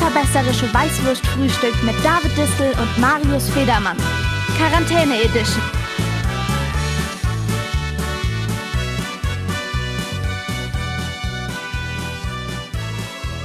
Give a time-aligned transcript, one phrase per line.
[0.00, 3.98] Das weltverbesserische Weißwurstfrühstück mit David Distel und Marius Federmann.
[4.56, 5.62] Quarantäne Edition.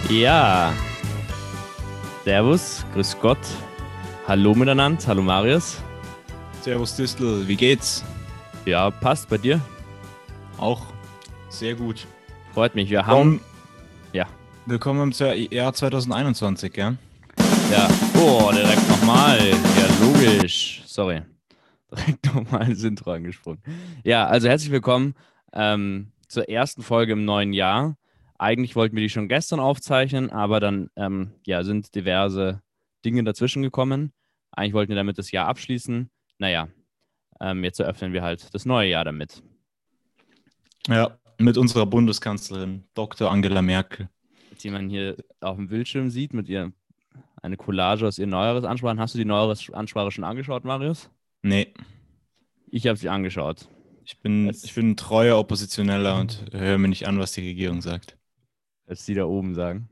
[0.09, 0.73] Ja.
[2.23, 3.37] Servus, grüß Gott.
[4.25, 5.81] Hallo miteinander, hallo Marius.
[6.61, 8.03] Servus Distel, wie geht's?
[8.63, 9.59] Ja, passt bei dir.
[10.57, 10.81] Auch
[11.49, 12.07] sehr gut.
[12.53, 12.89] Freut mich.
[12.89, 13.35] Wir haben.
[13.35, 13.54] Ja.
[14.67, 16.95] Willkommen im Jahr 2021, ja?
[17.71, 17.87] Ja.
[18.17, 19.37] Oh, direkt nochmal.
[19.37, 20.81] Ja, logisch.
[20.87, 21.21] Sorry.
[21.91, 23.61] Direkt nochmal ins Intro angesprungen.
[24.03, 25.13] Ja, also herzlich willkommen
[25.53, 27.95] ähm, zur ersten Folge im neuen Jahr.
[28.39, 32.63] Eigentlich wollten wir die schon gestern aufzeichnen, aber dann ähm, ja, sind diverse
[33.05, 34.13] Dinge dazwischen gekommen.
[34.49, 36.09] Eigentlich wollten wir damit das Jahr abschließen.
[36.39, 36.69] Naja,
[37.39, 39.43] ähm, jetzt eröffnen wir halt das neue Jahr damit.
[40.87, 43.29] Ja, mit unserer Bundeskanzlerin Dr.
[43.29, 44.09] Angela Merkel.
[44.63, 46.71] Die man hier auf dem Bildschirm sieht, mit ihr
[47.41, 48.99] eine Collage aus ihren neueres Ansprachen.
[48.99, 51.09] Hast du die neuere Ansprache schon angeschaut, Marius?
[51.41, 51.73] Nee.
[52.69, 53.69] Ich habe sie angeschaut.
[54.03, 57.81] Ich bin, ich bin ein treuer Oppositioneller und höre mir nicht an, was die Regierung
[57.81, 58.17] sagt.
[58.87, 59.89] Als die da oben sagen.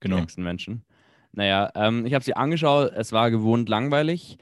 [0.00, 0.20] Genau.
[0.20, 0.84] Die Menschen.
[1.32, 2.92] Naja, ähm, ich habe sie angeschaut.
[2.94, 4.38] Es war gewohnt langweilig.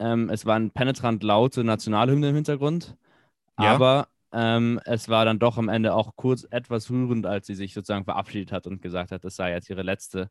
[0.00, 2.96] Ähm, es waren penetrant laute Nationalhymne im Hintergrund.
[3.58, 3.74] Ja.
[3.74, 7.72] Aber ähm, es war dann doch am Ende auch kurz etwas rührend, als sie sich
[7.72, 10.28] sozusagen verabschiedet hat und gesagt hat, das sei jetzt ihre letzte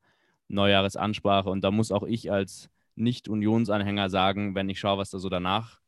[0.50, 1.50] Neujahresansprache.
[1.50, 5.80] Und da muss auch ich als Nicht-Unionsanhänger sagen, wenn ich schaue, was da so danach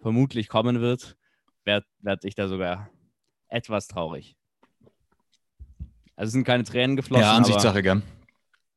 [0.00, 1.16] vermutlich kommen wird,
[1.64, 2.90] werde werd ich da sogar
[3.48, 4.36] etwas traurig.
[6.14, 7.22] Also es sind keine Tränen geflossen.
[7.22, 8.02] Ja, Ansichtssache, gern.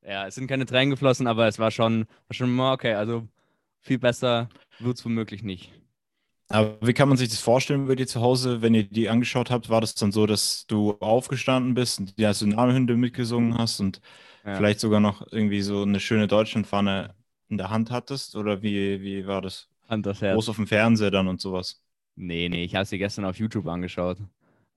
[0.04, 2.94] Ja, es sind keine Tränen geflossen, aber es war schon, war schon okay.
[2.94, 3.28] Also
[3.82, 4.48] viel besser
[4.80, 5.74] wird es womöglich nicht.
[6.48, 9.50] Aber wie kann man sich das vorstellen bei dir zu Hause, wenn ihr die angeschaut
[9.50, 9.70] habt?
[9.70, 14.00] War das dann so, dass du aufgestanden bist und die Nationalhymne mitgesungen hast und
[14.46, 14.56] ja.
[14.56, 17.16] vielleicht sogar noch irgendwie so eine schöne Deutschlandfahne
[17.50, 18.36] in der Hand hattest?
[18.36, 19.70] Oder wie, wie war das?
[19.90, 20.36] Hand das Herz.
[20.36, 21.82] Groß auf dem Fernseher dann und sowas?
[22.16, 24.20] Nee, nee, ich habe sie gestern auf YouTube angeschaut.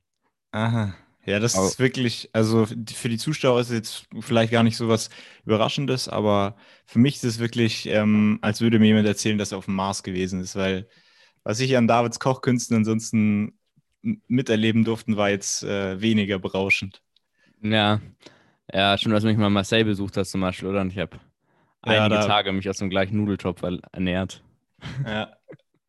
[0.51, 0.93] Aha.
[1.25, 4.77] Ja, das aber, ist wirklich, also für die Zuschauer ist es jetzt vielleicht gar nicht
[4.77, 5.09] so was
[5.45, 6.55] Überraschendes, aber
[6.85, 9.75] für mich ist es wirklich, ähm, als würde mir jemand erzählen, dass er auf dem
[9.75, 10.87] Mars gewesen ist, weil
[11.43, 13.57] was ich an Davids Kochkünsten ansonsten
[14.27, 17.01] miterleben durften, war jetzt äh, weniger berauschend.
[17.61, 17.99] Ja,
[18.73, 20.81] ja, schon, dass du mich mal Marseille besucht hast zum Beispiel, oder?
[20.81, 21.17] Und ich habe
[21.85, 24.43] ja, einige Tage mich aus dem gleichen Nudeltopf ernährt.
[25.05, 25.31] Ja.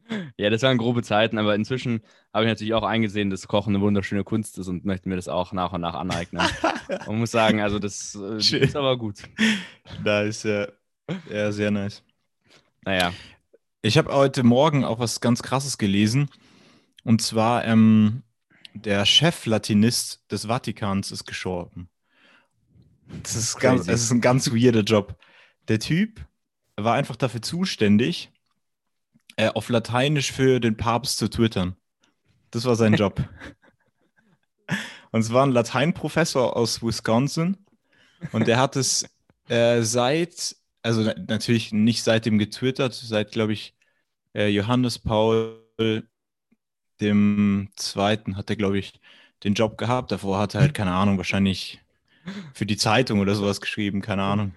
[0.37, 2.03] ja, das waren grobe Zeiten, aber inzwischen
[2.33, 5.29] habe ich natürlich auch eingesehen, dass Kochen eine wunderschöne Kunst ist und möchte mir das
[5.29, 6.43] auch nach und nach aneignen.
[7.07, 9.23] Man muss sagen, also das äh, ist aber gut.
[10.03, 10.69] Da ist ja,
[11.31, 12.03] ja sehr nice.
[12.85, 13.13] Naja.
[13.83, 16.29] Ich habe heute Morgen auch was ganz Krasses gelesen.
[17.05, 18.23] Und zwar, ähm,
[18.75, 21.89] der Cheflatinist des Vatikans ist gestorben.
[23.23, 25.19] Das ist, ganz, das ist ein ganz weirder Job.
[25.69, 26.25] Der Typ
[26.77, 28.31] war einfach dafür zuständig,
[29.37, 31.77] äh, auf Lateinisch für den Papst zu twittern.
[32.51, 33.23] Das war sein Job.
[35.11, 37.59] und es war ein Lateinprofessor aus Wisconsin
[38.33, 39.09] und der hat es
[39.49, 43.75] äh, seit, also natürlich nicht seitdem getwittert, seit, glaube ich,
[44.35, 45.61] äh, Johannes Paul
[47.03, 48.95] dem zweiten hat er, glaube ich,
[49.45, 50.13] den Job gehabt.
[50.13, 51.81] Davor hat er halt, keine Ahnung, wahrscheinlich
[52.55, 54.55] für die Zeitung oder sowas geschrieben, keine Ahnung.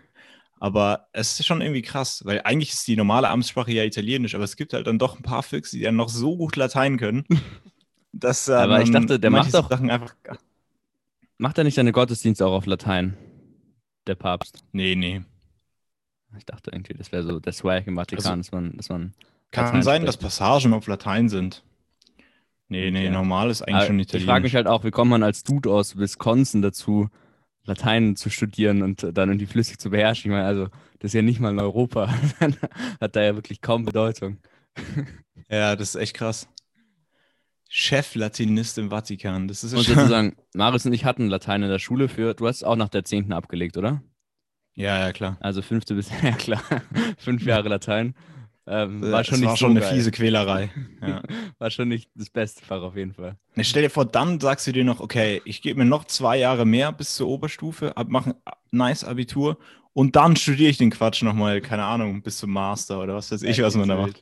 [0.60, 4.46] Aber es ist schon irgendwie krass, weil eigentlich ist die normale Amtssprache ja Italienisch, aber
[4.46, 7.26] es gibt halt dann doch ein paar Füchse, die dann noch so gut Latein können,
[8.14, 10.16] dass, äh, Aber ich dachte, der macht doch- Sachen einfach.
[11.38, 13.18] Macht er nicht seine Gottesdienste auch auf Latein?
[14.08, 14.64] Der Papst.
[14.72, 15.22] Nee, nee.
[16.38, 19.14] Ich dachte irgendwie, das wäre so der Swag im Vatikan, dass man, dass man
[19.52, 20.26] Kann sein, dass spricht.
[20.40, 21.64] Passagen auf Latein sind.
[22.68, 23.10] Nee, nee, Okay.
[23.10, 24.26] normal ist eigentlich Aber schon ich Italienisch.
[24.26, 27.10] frage mich halt auch, wie kommt man als Dude aus Wisconsin dazu,
[27.66, 30.32] Latein zu studieren und dann irgendwie flüssig zu beherrschen?
[30.32, 30.66] Ich meine, also,
[31.00, 32.10] das ist ja nicht mal in Europa.
[33.02, 34.40] Hat da ja wirklich kaum Bedeutung.
[35.50, 36.48] Ja, das ist echt krass.
[37.70, 39.48] Chef-Latinist im Vatikan.
[39.48, 39.96] Das ist Und schon.
[39.96, 43.04] sozusagen, Marius und ich hatten Latein in der Schule für, du hast auch nach der
[43.04, 43.34] 10.
[43.34, 44.02] abgelegt, oder?
[44.76, 45.38] Ja, ja, klar.
[45.40, 46.64] Also fünfte bis, ja klar,
[47.18, 48.16] fünf Jahre Latein.
[48.68, 49.94] Ähm, war schon war so schon eine geil.
[49.94, 50.70] fiese Quälerei.
[51.02, 51.22] Ja.
[51.60, 53.38] War schon nicht das beste Fach auf jeden Fall.
[53.54, 56.38] Na, stell dir vor, dann sagst du dir noch, okay, ich gebe mir noch zwei
[56.38, 58.36] Jahre mehr bis zur Oberstufe, mache ein
[58.72, 59.58] nice Abitur
[59.94, 63.44] und dann studiere ich den Quatsch nochmal, keine Ahnung, bis zum Master oder was weiß
[63.44, 64.22] ich, was man da macht.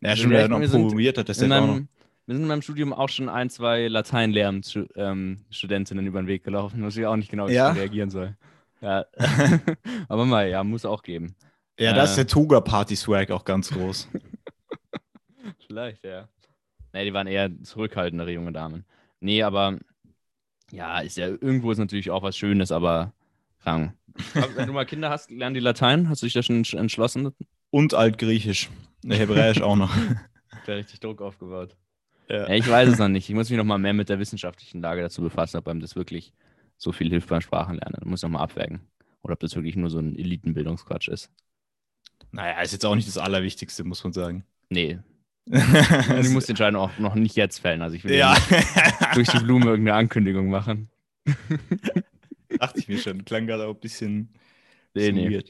[0.00, 1.74] Ja, schon wir- wieder noch promoviert hat, das In jetzt auch noch.
[1.74, 1.88] meinem,
[2.26, 6.96] wir sind in meinem Studium auch schon ein, zwei Latein-Lehramtsstudentinnen über den Weg gelaufen, was
[6.96, 7.70] ich auch nicht genau wie ich Ja?
[7.70, 8.36] reagieren soll.
[8.80, 9.04] Ja.
[10.08, 11.34] Aber mal, ja, muss auch geben.
[11.78, 14.08] Ja, da ist äh, der Toga-Party-Swag auch ganz groß.
[15.66, 16.28] Vielleicht, ja.
[16.92, 18.84] Nee, die waren eher zurückhaltendere junge Damen.
[19.20, 19.78] Nee, aber
[20.70, 23.12] ja, ist ja irgendwo ist natürlich auch was Schönes, aber
[23.62, 23.94] krank.
[24.34, 26.08] Aber Wenn du mal Kinder hast, lernen die Latein?
[26.08, 27.32] Hast du dich da schon entsch- entschlossen?
[27.70, 28.68] Und Altgriechisch.
[29.04, 29.94] Ne, Hebräisch auch noch.
[30.66, 31.76] Da richtig Druck aufgebaut.
[32.28, 32.48] Ja.
[32.50, 33.28] Ich weiß es noch nicht.
[33.28, 35.96] Ich muss mich noch mal mehr mit der wissenschaftlichen Lage dazu befassen, ob einem das
[35.96, 36.32] wirklich
[36.76, 37.96] so viel hilft beim Sprachenlernen.
[38.00, 38.80] Da muss ich noch mal abwägen.
[39.22, 41.30] Oder ob das wirklich nur so ein Elitenbildungsquatsch ist.
[42.32, 44.44] Naja, ist jetzt auch nicht das Allerwichtigste, muss man sagen.
[44.68, 44.98] Nee.
[46.20, 47.80] Ich muss die Entscheidung auch noch nicht jetzt fällen.
[47.80, 48.36] Also ich will ja,
[49.14, 50.90] durch die Blume irgendeine Ankündigung machen.
[52.58, 53.24] dachte ich mir schon.
[53.24, 54.28] Klang gerade auch ein bisschen,
[54.94, 55.44] Nee, nee.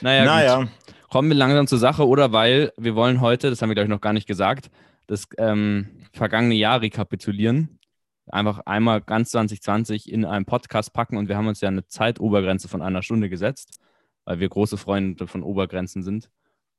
[0.00, 0.68] Naja, naja,
[1.08, 2.32] kommen wir langsam zur Sache, oder?
[2.32, 4.70] Weil wir wollen heute, das haben wir glaube ich noch gar nicht gesagt,
[5.06, 7.78] das ähm, vergangene Jahr rekapitulieren.
[8.26, 12.68] Einfach einmal ganz 2020 in einen Podcast packen und wir haben uns ja eine Zeitobergrenze
[12.68, 13.80] von einer Stunde gesetzt,
[14.24, 16.30] weil wir große Freunde von Obergrenzen sind.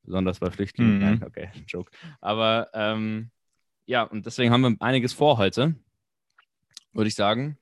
[0.03, 1.15] Besonders bei Flüchtlingen.
[1.15, 1.23] Mhm.
[1.23, 1.89] Okay, Joke.
[2.21, 3.31] Aber ähm,
[3.85, 5.75] ja, und deswegen haben wir einiges vor heute,
[6.93, 7.57] würde ich sagen.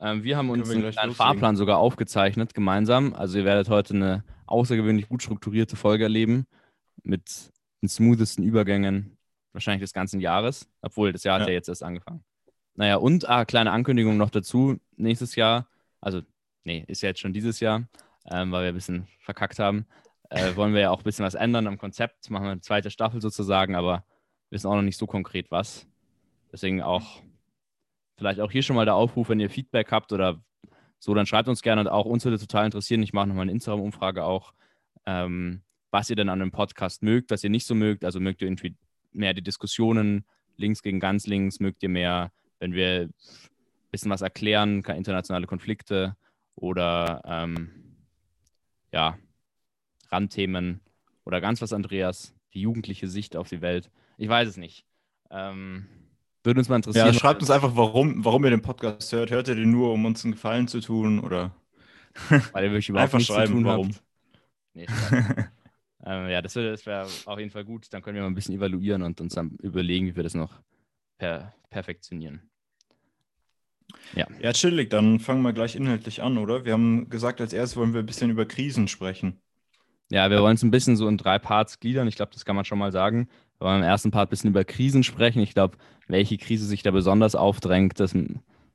[0.00, 1.14] Ähm, wir haben uns wir einen loslegen.
[1.14, 3.14] Fahrplan sogar aufgezeichnet, gemeinsam.
[3.14, 6.46] Also ihr werdet heute eine außergewöhnlich gut strukturierte Folge erleben
[7.02, 7.52] mit
[7.82, 9.16] den smoothesten Übergängen
[9.52, 11.48] wahrscheinlich des ganzen Jahres, obwohl das Jahr hat Ja.
[11.48, 12.24] ja jetzt erst angefangen.
[12.74, 15.68] Naja, und ah, kleine Ankündigung noch dazu, nächstes Jahr,
[16.00, 16.22] also
[16.64, 17.84] nee, ist ja jetzt schon dieses Jahr,
[18.30, 19.86] ähm, weil wir ein bisschen verkackt haben,
[20.30, 22.90] äh, wollen wir ja auch ein bisschen was ändern am Konzept, machen wir eine zweite
[22.90, 24.04] Staffel sozusagen, aber
[24.50, 25.86] wissen auch noch nicht so konkret was.
[26.52, 27.22] Deswegen auch,
[28.16, 30.40] vielleicht auch hier schon mal der Aufruf, wenn ihr Feedback habt oder
[30.98, 33.02] so, dann schreibt uns gerne und auch uns würde total interessieren.
[33.02, 34.54] Ich mache nochmal eine Instagram-Umfrage auch,
[35.06, 38.04] ähm, was ihr denn an dem Podcast mögt, was ihr nicht so mögt.
[38.04, 38.76] Also mögt ihr irgendwie
[39.12, 40.24] mehr die Diskussionen
[40.56, 43.12] links gegen ganz links, mögt ihr mehr, wenn wir ein
[43.90, 46.16] bisschen was erklären, internationale Konflikte
[46.54, 47.83] oder ähm,
[48.94, 49.18] ja,
[50.08, 50.80] Randthemen
[51.24, 53.90] oder ganz was, Andreas, die jugendliche Sicht auf die Welt.
[54.16, 54.86] Ich weiß es nicht.
[55.30, 55.86] Ähm,
[56.44, 57.08] würde uns mal interessieren.
[57.08, 59.30] ja, schreibt uns einfach, warum, warum ihr den Podcast hört.
[59.30, 61.18] Hört ihr den nur, um uns einen Gefallen zu tun?
[61.18, 61.56] Oder?
[62.52, 63.88] weil ihr wirklich überhaupt Einfach nichts zu schreiben, tun warum.
[63.88, 64.02] habt.
[64.74, 64.86] Nee,
[66.04, 67.92] ähm, ja, das wäre wär auf jeden Fall gut.
[67.92, 70.60] Dann können wir mal ein bisschen evaluieren und uns dann überlegen, wie wir das noch
[71.18, 72.48] per perfektionieren.
[74.14, 76.64] Ja, chillig, dann fangen wir gleich inhaltlich an, oder?
[76.64, 79.40] Wir haben gesagt, als erstes wollen wir ein bisschen über Krisen sprechen.
[80.10, 82.06] Ja, wir wollen es ein bisschen so in drei Parts gliedern.
[82.06, 83.28] Ich glaube, das kann man schon mal sagen.
[83.58, 85.40] Wir wollen im ersten Part ein bisschen über Krisen sprechen.
[85.40, 88.14] Ich glaube, welche Krise sich da besonders aufdrängt, das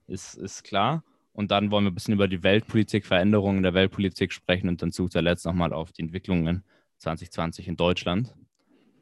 [0.08, 1.04] ist, ist klar.
[1.32, 4.92] Und dann wollen wir ein bisschen über die Weltpolitik, Veränderungen der Weltpolitik sprechen und dann
[4.92, 6.64] zu guter Letzt nochmal auf die Entwicklungen
[6.98, 8.34] 2020 in Deutschland.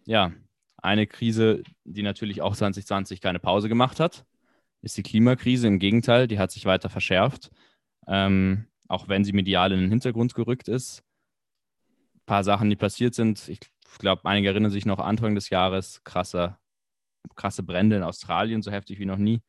[0.06, 0.32] Ja,
[0.78, 4.26] eine Krise, die natürlich auch 2020 keine Pause gemacht hat,
[4.88, 5.68] ist die Klimakrise.
[5.68, 7.52] Im Gegenteil, die hat sich weiter verschärft,
[8.08, 11.04] ähm, auch wenn sie medial in den Hintergrund gerückt ist
[12.28, 13.48] paar Sachen, die passiert sind.
[13.48, 13.60] Ich
[13.98, 16.58] glaube, einige erinnern sich noch Anfang des Jahres, krasse,
[17.36, 19.42] krasse Brände in Australien, so heftig wie noch nie.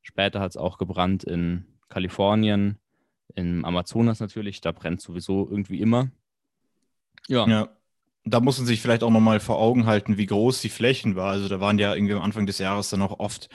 [0.00, 2.78] Später hat es auch gebrannt in Kalifornien,
[3.34, 6.10] im Amazonas natürlich, da brennt sowieso irgendwie immer.
[7.28, 7.68] Ja, Ja.
[8.24, 11.30] Da muss man sich vielleicht auch nochmal vor Augen halten, wie groß die Flächen war.
[11.30, 13.48] Also da waren ja irgendwie am Anfang des Jahres dann auch oft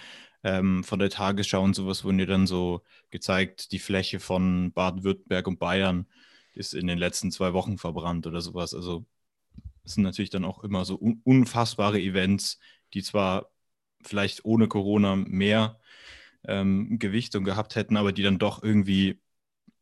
[0.46, 5.48] ähm, von der Tagesschau und sowas wurden ja dann so gezeigt, die Fläche von Baden-Württemberg
[5.48, 6.06] und Bayern
[6.54, 8.76] ist in den letzten zwei Wochen verbrannt oder sowas.
[8.76, 9.08] Also
[9.84, 12.60] es sind natürlich dann auch immer so un unfassbare Events,
[12.94, 13.50] die zwar
[14.04, 15.80] vielleicht ohne Corona mehr
[16.48, 19.20] ähm, Gewichtung gehabt hätten, aber die dann doch irgendwie,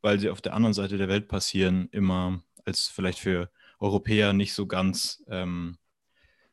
[0.01, 4.53] weil sie auf der anderen Seite der Welt passieren, immer als vielleicht für Europäer nicht
[4.53, 5.77] so ganz ähm,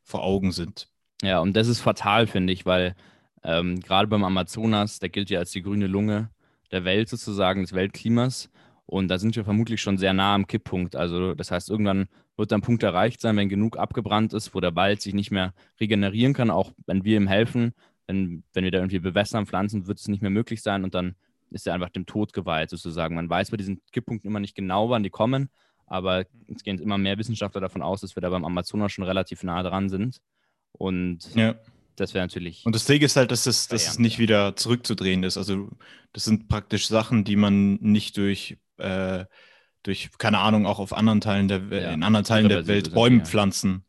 [0.03, 0.89] vor Augen sind.
[1.23, 2.97] Ja, und das ist fatal, finde ich, weil
[3.43, 6.31] Ähm, Gerade beim Amazonas, der gilt ja als die grüne Lunge
[6.73, 8.51] der Welt sozusagen, des Weltklimas.
[8.87, 10.97] Und da sind wir vermutlich schon sehr nah am Kipppunkt.
[10.97, 14.75] Also das heißt, irgendwann wird ein Punkt erreicht sein, wenn genug abgebrannt ist, wo der
[14.75, 17.73] Wald sich nicht mehr regenerieren kann, auch wenn wir ihm helfen.
[18.07, 21.15] Wenn, wenn wir da irgendwie bewässern, pflanzen, wird es nicht mehr möglich sein und dann
[21.51, 23.15] ist er einfach dem Tod geweiht sozusagen.
[23.15, 25.51] Man weiß bei diesen Kipppunkten immer nicht genau, wann die kommen,
[25.87, 29.43] aber es gehen immer mehr Wissenschaftler davon aus, dass wir da beim Amazonas schon relativ
[29.43, 30.21] nah dran sind.
[30.73, 31.55] Und ja.
[32.01, 32.65] Das wäre natürlich.
[32.65, 35.37] Und das Ding ist halt, dass es, dass es nicht wieder zurückzudrehen ist.
[35.37, 35.69] Also,
[36.13, 39.27] das sind praktisch Sachen, die man nicht durch, äh,
[39.83, 41.93] durch keine Ahnung, auch auf anderen Teilen der Welt, ja.
[41.93, 43.25] in anderen Teilen der Welt Bäume ja.
[43.25, 43.85] pflanzen,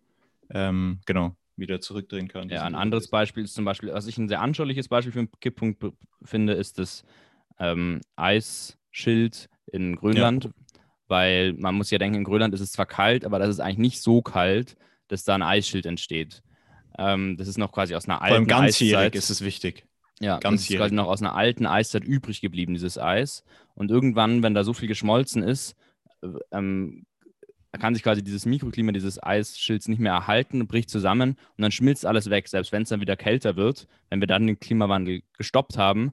[0.50, 2.50] ähm, genau, wieder zurückdrehen kann.
[2.50, 5.32] Ja, ein anderes Beispiel ist zum Beispiel, was ich ein sehr anschauliches Beispiel für einen
[5.40, 5.84] Kipppunkt
[6.24, 7.04] finde, ist das
[7.60, 10.52] ähm, Eisschild in Grönland, ja.
[11.08, 13.78] weil man muss ja denken, in Grönland ist es zwar kalt, aber das ist eigentlich
[13.78, 14.76] nicht so kalt,
[15.08, 16.44] dass da ein Eisschild entsteht.
[16.98, 19.16] Ähm, das ist noch quasi aus einer alten Vor allem ganzjährig Eiszeit.
[19.16, 19.86] ist es wichtig.
[20.20, 23.44] Ja, ganz das ist quasi noch aus einer alten Eiszeit übrig geblieben, dieses Eis.
[23.74, 25.76] Und irgendwann, wenn da so viel geschmolzen ist,
[26.22, 27.06] äh, ähm,
[27.80, 32.06] kann sich quasi dieses Mikroklima dieses Eisschilds nicht mehr erhalten, bricht zusammen und dann schmilzt
[32.06, 33.88] alles weg, selbst wenn es dann wieder kälter wird.
[34.10, 36.12] Wenn wir dann den Klimawandel gestoppt haben,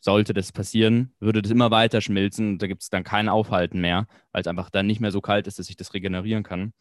[0.00, 3.80] sollte das passieren, würde das immer weiter schmilzen und da gibt es dann kein Aufhalten
[3.80, 6.72] mehr, weil es einfach dann nicht mehr so kalt ist, dass sich das regenerieren kann.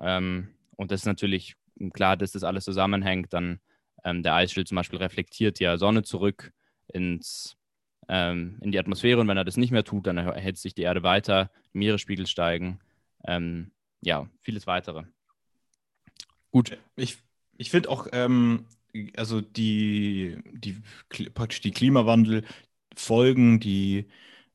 [0.00, 1.54] Ähm, und das ist natürlich
[1.92, 3.32] klar, dass das alles zusammenhängt.
[3.32, 3.60] Dann
[4.04, 6.52] ähm, der Eisschild zum Beispiel reflektiert ja Sonne zurück
[6.88, 7.56] ins,
[8.08, 10.82] ähm, in die Atmosphäre und wenn er das nicht mehr tut, dann erhitzt sich die
[10.82, 12.80] Erde weiter, Meeresspiegel steigen,
[13.26, 13.70] ähm,
[14.02, 15.04] ja, vieles weitere.
[16.50, 16.76] Gut.
[16.96, 17.18] Ich,
[17.56, 18.66] ich finde auch, ähm,
[19.16, 20.76] also die, die
[21.34, 24.06] praktisch die Klimawandelfolgen, die,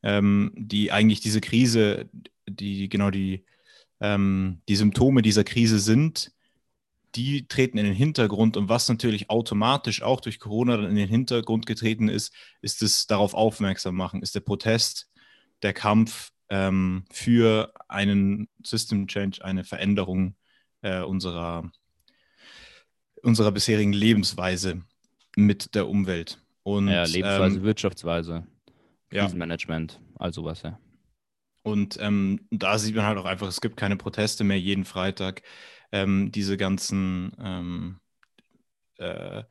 [0.03, 2.09] ähm, die eigentlich diese Krise,
[2.47, 3.45] die genau die,
[4.01, 6.34] ähm, die Symptome dieser Krise sind,
[7.15, 11.09] die treten in den Hintergrund und was natürlich automatisch auch durch Corona dann in den
[11.09, 15.09] Hintergrund getreten ist, ist es darauf aufmerksam machen, ist der Protest,
[15.61, 20.35] der Kampf ähm, für einen System Change, eine Veränderung
[20.81, 21.71] äh, unserer
[23.25, 24.83] unserer bisherigen Lebensweise
[25.35, 26.39] mit der Umwelt.
[26.63, 28.47] Und, ja, Lebensweise, ähm, Wirtschaftsweise,
[29.09, 30.19] Krisenmanagement, ja.
[30.19, 30.79] all sowas, ja.
[31.63, 35.41] Und ähm, da sieht man halt auch einfach, es gibt keine Proteste mehr jeden Freitag.
[35.95, 37.99] Ähm, diese ganzen ähm,
[38.97, 39.43] äh,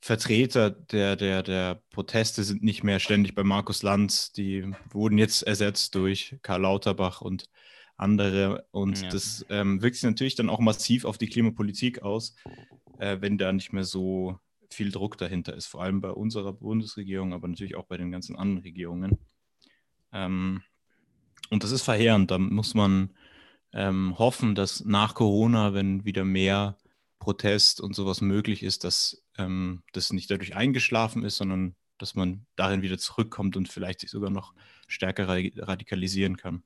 [0.00, 4.32] Vertreter der, der, der Proteste sind nicht mehr ständig bei Markus Lanz.
[4.32, 7.48] Die wurden jetzt ersetzt durch Karl Lauterbach und
[7.96, 8.66] andere.
[8.70, 9.08] Und ja.
[9.08, 12.36] das ähm, wirkt sich natürlich dann auch massiv auf die Klimapolitik aus
[12.98, 14.38] äh, wenn da nicht mehr so
[14.70, 18.36] viel Druck dahinter ist, vor allem bei unserer Bundesregierung, aber natürlich auch bei den ganzen
[18.36, 19.18] anderen Regierungen.
[20.12, 20.62] Ähm,
[21.50, 22.30] und das ist verheerend.
[22.30, 23.14] Da muss man
[23.72, 26.76] ähm, hoffen, dass nach Corona, wenn wieder mehr
[27.18, 32.46] Protest und sowas möglich ist, dass ähm, das nicht dadurch eingeschlafen ist, sondern dass man
[32.56, 34.54] darin wieder zurückkommt und vielleicht sich sogar noch
[34.86, 36.62] stärker radikalisieren kann.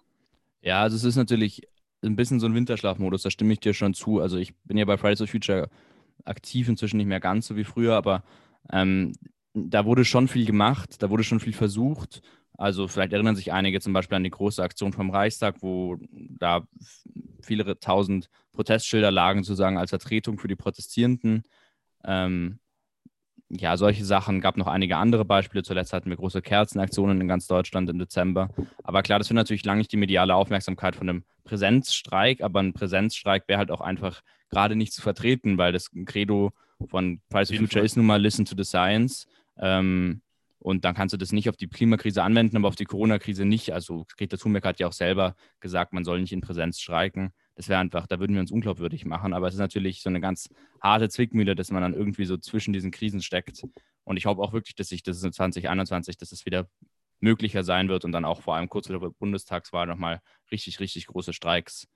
[0.60, 1.62] Ja, also es ist natürlich
[2.02, 4.20] ein bisschen so ein Winterschlafmodus, da stimme ich dir schon zu.
[4.20, 5.70] Also ich bin ja bei Fridays for Future
[6.24, 8.22] aktiv, inzwischen nicht mehr ganz so wie früher, aber
[8.70, 9.12] ähm,
[9.54, 12.22] da wurde schon viel gemacht, da wurde schon viel versucht.
[12.62, 16.64] Also vielleicht erinnern sich einige zum Beispiel an die große Aktion vom Reichstag, wo da
[17.42, 21.42] viele tausend Protestschilder lagen, sozusagen als Vertretung für die Protestierenden.
[22.04, 22.60] Ähm,
[23.48, 24.40] ja, solche Sachen.
[24.40, 25.64] Gab noch einige andere Beispiele.
[25.64, 28.50] Zuletzt hatten wir große Kerzenaktionen in ganz Deutschland im Dezember.
[28.84, 32.74] Aber klar, das wird natürlich lange nicht die mediale Aufmerksamkeit von einem Präsenzstreik, aber ein
[32.74, 36.52] Präsenzstreik wäre halt auch einfach gerade nicht zu vertreten, weil das Credo
[36.86, 39.26] von Price of Future ist nun mal Listen to the Science.
[39.58, 40.22] Ähm,
[40.62, 43.72] und dann kannst du das nicht auf die Klimakrise anwenden, aber auf die Corona-Krise nicht.
[43.72, 47.32] Also Greta Thunberg hat ja auch selber gesagt, man soll nicht in Präsenz streiken.
[47.56, 49.32] Das wäre einfach, da würden wir uns unglaubwürdig machen.
[49.32, 50.48] Aber es ist natürlich so eine ganz
[50.80, 53.64] harte Zwickmühle, dass man dann irgendwie so zwischen diesen Krisen steckt.
[54.04, 56.68] Und ich hoffe auch wirklich, dass sich das in 2021, dass es wieder
[57.18, 60.20] möglicher sein wird und dann auch vor allem kurz vor der Bundestagswahl nochmal
[60.52, 61.88] richtig, richtig große Streiks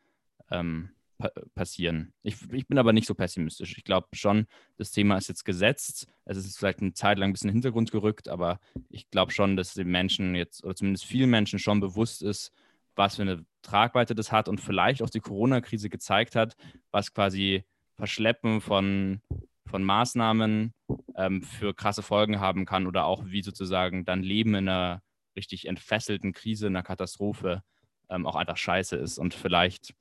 [0.51, 2.13] ähm, pa passieren.
[2.23, 3.77] Ich, ich, bin aber nicht so pessimistisch.
[3.77, 4.47] Ich glaube schon,
[4.77, 6.07] das Thema ist jetzt gesetzt.
[6.25, 9.33] Es ist vielleicht eine Zeit lang ein bisschen in den Hintergrund gerückt, aber ich glaube
[9.33, 12.53] schon, dass den Menschen jetzt, oder zumindest vielen Menschen schon bewusst ist,
[12.95, 16.57] was für eine Tragweite das hat und vielleicht auch die Corona-Krise gezeigt hat,
[16.91, 17.65] was quasi
[17.97, 19.21] Verschleppen von,
[19.67, 20.73] von Maßnahmen
[21.17, 25.03] ähm, für krasse Folgen haben kann oder auch wie sozusagen dann Leben in einer
[25.37, 27.63] richtig entfesselten Krise, in einer Katastrophe
[28.09, 29.95] ähm, auch einfach scheiße ist und vielleicht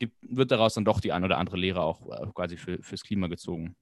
[0.00, 3.04] gibt, wird daraus dann doch die ein oder andere Lehre auch äh, quasi für, fürs
[3.04, 3.76] Klima gezogen.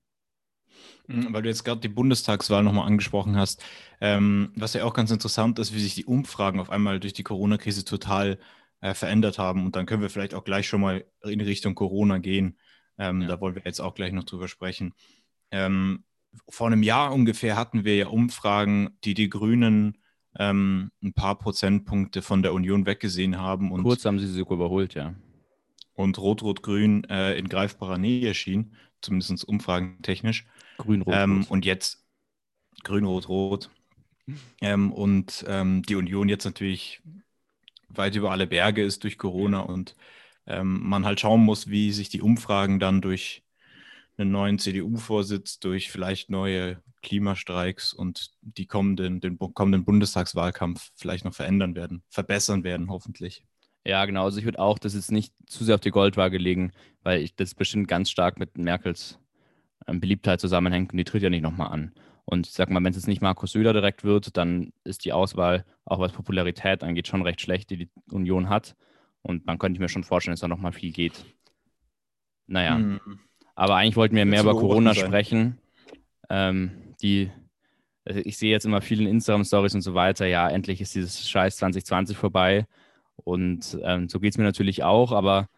[1.07, 3.65] Mhm, weil du jetzt gerade die Bundestagswahl nochmal angesprochen hast,
[4.01, 7.23] ähm, was ja auch ganz interessant ist, wie sich die Umfragen auf einmal durch die
[7.23, 8.39] Corona-Krise total
[8.81, 9.65] äh, verändert haben.
[9.65, 12.59] Und dann können wir vielleicht auch gleich schon mal in Richtung Corona gehen.
[12.99, 13.29] Ähm, ja.
[13.29, 14.93] Da wollen wir jetzt auch gleich noch drüber sprechen.
[15.51, 16.05] Ähm,
[16.49, 19.99] vor einem Jahr ungefähr hatten wir ja Umfragen, die die Grünen
[20.39, 23.73] ähm, ein paar Prozentpunkte von der Union weggesehen haben.
[23.73, 25.15] Und, Kurz haben sie sie sogar überholt, ja.
[25.99, 30.47] Und Rot-Rot-Grün äh, in greifbarer Nähe schien, zumindest umfragentechnisch.
[30.77, 31.13] Grün-Rot.
[31.13, 32.07] Ähm, und jetzt
[32.85, 33.69] Grün-Rot-Rot.
[34.61, 37.03] Ähm, und ähm, die Union jetzt natürlich
[37.89, 39.97] weit über alle Berge ist durch Corona und
[40.47, 43.43] ähm, man halt schauen muss, wie sich die Umfragen dann durch
[44.19, 51.35] einen neuen CDU-Vorsitz, durch vielleicht neue Klimastreiks und die kommenden, den kommenden Bundestagswahlkampf vielleicht noch
[51.35, 53.43] verändern werden, verbessern werden, hoffentlich.
[53.89, 54.25] Ja, genau.
[54.25, 56.73] Also ich würde auch das jetzt nicht zu sehr auf die Goldwaage legen,
[57.05, 59.19] weil ich, das bestimmt ganz stark mit Merkels
[59.87, 61.93] ähm, Beliebtheit zusammenhängt und die tritt ja nicht nochmal an.
[62.27, 65.15] Und ich sag mal, wenn es jetzt nicht Markus Söder direkt wird, dann ist die
[65.15, 68.77] Auswahl, auch was Popularität angeht, schon recht schlecht, die die Union hat.
[69.23, 71.25] Und man könnte mir schon vorstellen, dass da nochmal viel geht.
[72.47, 72.77] Naja.
[72.77, 73.01] Hm.
[73.55, 75.07] Aber eigentlich wollten wir mehr über Corona sein.
[75.07, 75.59] sprechen.
[76.29, 77.31] Ähm, die,
[78.05, 80.27] also ich sehe jetzt immer viele Instagram-Stories und so weiter.
[80.27, 82.67] Ja, endlich ist dieses Scheiß 2020 vorbei.
[83.25, 85.13] Und ähm, so geht es mir natürlich auch.
[85.13, 85.49] Aber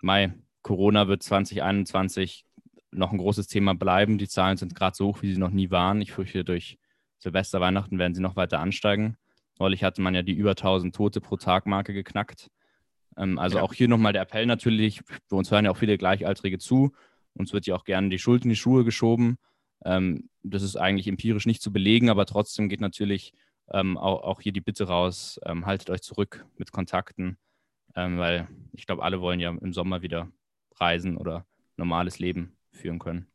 [0.00, 2.44] Mai, Corona wird 2021
[2.90, 4.18] noch ein großes Thema bleiben.
[4.18, 6.00] Die Zahlen sind gerade so hoch, wie sie noch nie waren.
[6.00, 6.78] Ich fürchte, durch
[7.18, 9.16] Silvester, Weihnachten werden sie noch weiter ansteigen.
[9.58, 12.50] Neulich hatte man ja die über 1000 Tote pro Tag Marke geknackt.
[13.16, 13.62] Ähm, also ja.
[13.62, 15.02] auch hier nochmal der Appell natürlich.
[15.28, 16.92] Bei uns hören ja auch viele Gleichaltrige zu.
[17.34, 19.38] Uns wird ja auch gerne die Schuld in die Schuhe geschoben.
[19.84, 23.32] Ähm, das ist eigentlich empirisch nicht zu belegen, aber trotzdem geht natürlich
[23.72, 27.38] ähm, auch, auch, hier die Bitte raus, ähm, haltet euch zurück mit Kontakten,
[27.94, 30.30] ähm, weil ich glaube, alle wollen ja im Sommer wieder
[30.76, 31.46] reisen oder
[31.76, 33.26] normales Leben führen können.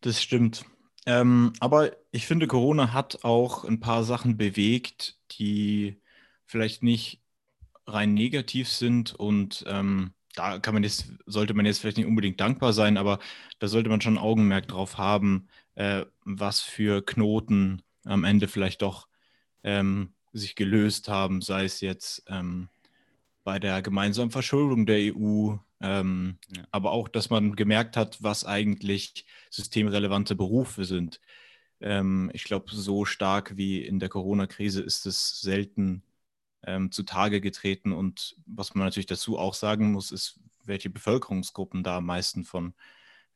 [0.00, 0.64] Das stimmt.
[1.06, 6.00] Ähm, aber ich finde, Corona hat auch ein paar Sachen bewegt, die
[6.46, 7.22] vielleicht nicht
[7.86, 12.40] rein negativ sind und ähm, da kann man jetzt, sollte man jetzt vielleicht nicht unbedingt
[12.40, 13.18] dankbar sein, aber
[13.58, 19.08] da sollte man schon Augenmerk drauf haben, äh, was für Knoten am Ende vielleicht doch
[19.62, 22.68] ähm, sich gelöst haben, sei es jetzt ähm,
[23.44, 26.62] bei der gemeinsamen Verschuldung der EU, ähm, ja.
[26.70, 31.20] aber auch, dass man gemerkt hat, was eigentlich systemrelevante Berufe sind.
[31.80, 36.02] Ähm, ich glaube, so stark wie in der Corona-Krise ist es selten
[36.64, 37.92] ähm, zutage getreten.
[37.92, 42.74] Und was man natürlich dazu auch sagen muss, ist, welche Bevölkerungsgruppen da am meisten von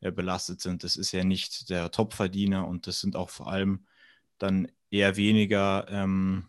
[0.00, 0.85] äh, belastet sind.
[0.85, 3.87] Das ist ja nicht der Topverdiener und das sind auch vor allem
[4.38, 6.47] dann eher weniger ähm,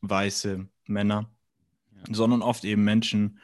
[0.00, 1.30] weiße Männer,
[1.92, 2.14] ja.
[2.14, 3.38] sondern oft eben Menschen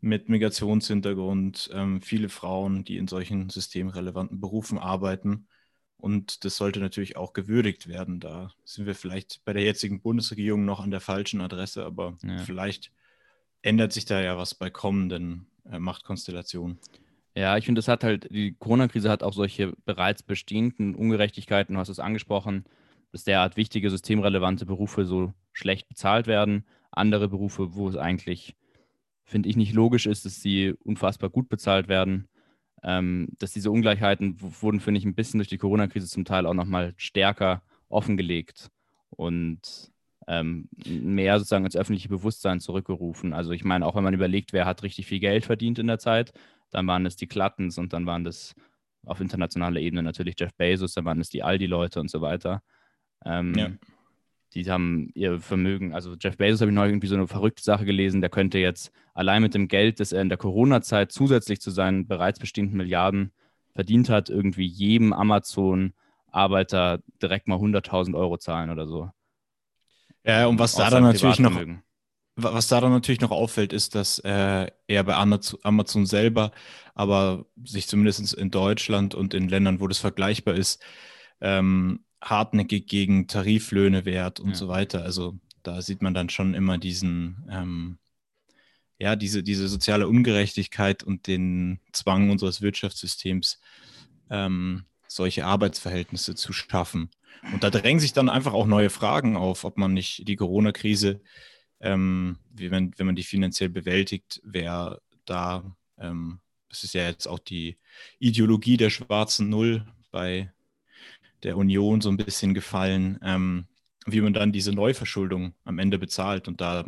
[0.00, 5.46] mit Migrationshintergrund, ähm, viele Frauen, die in solchen systemrelevanten Berufen arbeiten.
[5.96, 8.18] Und das sollte natürlich auch gewürdigt werden.
[8.18, 12.38] Da sind wir vielleicht bei der jetzigen Bundesregierung noch an der falschen Adresse, aber ja.
[12.38, 12.90] vielleicht
[13.62, 16.80] ändert sich da ja was bei kommenden äh, Machtkonstellationen.
[17.36, 21.80] Ja, ich finde, das hat halt, die Corona-Krise hat auch solche bereits bestehenden Ungerechtigkeiten, du
[21.80, 22.64] hast es angesprochen,
[23.12, 26.64] dass derart wichtige systemrelevante Berufe so schlecht bezahlt werden.
[26.90, 28.56] Andere Berufe, wo es eigentlich,
[29.24, 32.28] finde ich, nicht logisch ist, dass sie unfassbar gut bezahlt werden
[32.82, 36.54] ähm, dass diese Ungleichheiten wurden, finde ich, ein bisschen durch die Corona-Krise zum Teil auch
[36.54, 38.70] nochmal stärker offengelegt
[39.10, 39.90] und
[40.26, 43.32] ähm, mehr sozusagen ins öffentliche Bewusstsein zurückgerufen.
[43.32, 45.98] Also ich meine, auch wenn man überlegt, wer hat richtig viel Geld verdient in der
[45.98, 46.32] Zeit,
[46.70, 48.54] dann waren es die Klattens und dann waren das
[49.04, 52.62] auf internationaler Ebene natürlich Jeff Bezos, dann waren es die Aldi-Leute und so weiter.
[53.24, 53.70] Ähm, ja
[54.54, 57.84] die haben ihr Vermögen, also Jeff Bezos habe ich noch irgendwie so eine verrückte Sache
[57.84, 61.70] gelesen, der könnte jetzt allein mit dem Geld, das er in der Corona-Zeit zusätzlich zu
[61.70, 63.32] seinen bereits bestehenden Milliarden
[63.74, 69.10] verdient hat, irgendwie jedem Amazon-Arbeiter direkt mal 100.000 Euro zahlen oder so.
[70.24, 71.58] Ja, und was da dann natürlich noch,
[72.36, 76.52] was da dann natürlich noch auffällt, ist, dass äh, er bei Amazon selber,
[76.94, 80.82] aber sich zumindest in Deutschland und in Ländern, wo das vergleichbar ist,
[81.40, 84.54] ähm, hartnäckig gegen Tariflöhne wehrt und ja.
[84.54, 85.02] so weiter.
[85.02, 87.98] Also da sieht man dann schon immer diesen, ähm,
[88.98, 93.60] ja, diese, diese soziale Ungerechtigkeit und den Zwang unseres Wirtschaftssystems,
[94.30, 97.10] ähm, solche Arbeitsverhältnisse zu schaffen.
[97.52, 101.20] Und da drängen sich dann einfach auch neue Fragen auf, ob man nicht die Corona-Krise,
[101.80, 107.40] ähm, wenn, wenn man die finanziell bewältigt, wer da, ähm, das ist ja jetzt auch
[107.40, 107.78] die
[108.20, 110.52] Ideologie der schwarzen Null bei
[111.42, 113.66] der Union so ein bisschen gefallen, ähm,
[114.06, 116.48] wie man dann diese Neuverschuldung am Ende bezahlt.
[116.48, 116.84] Und da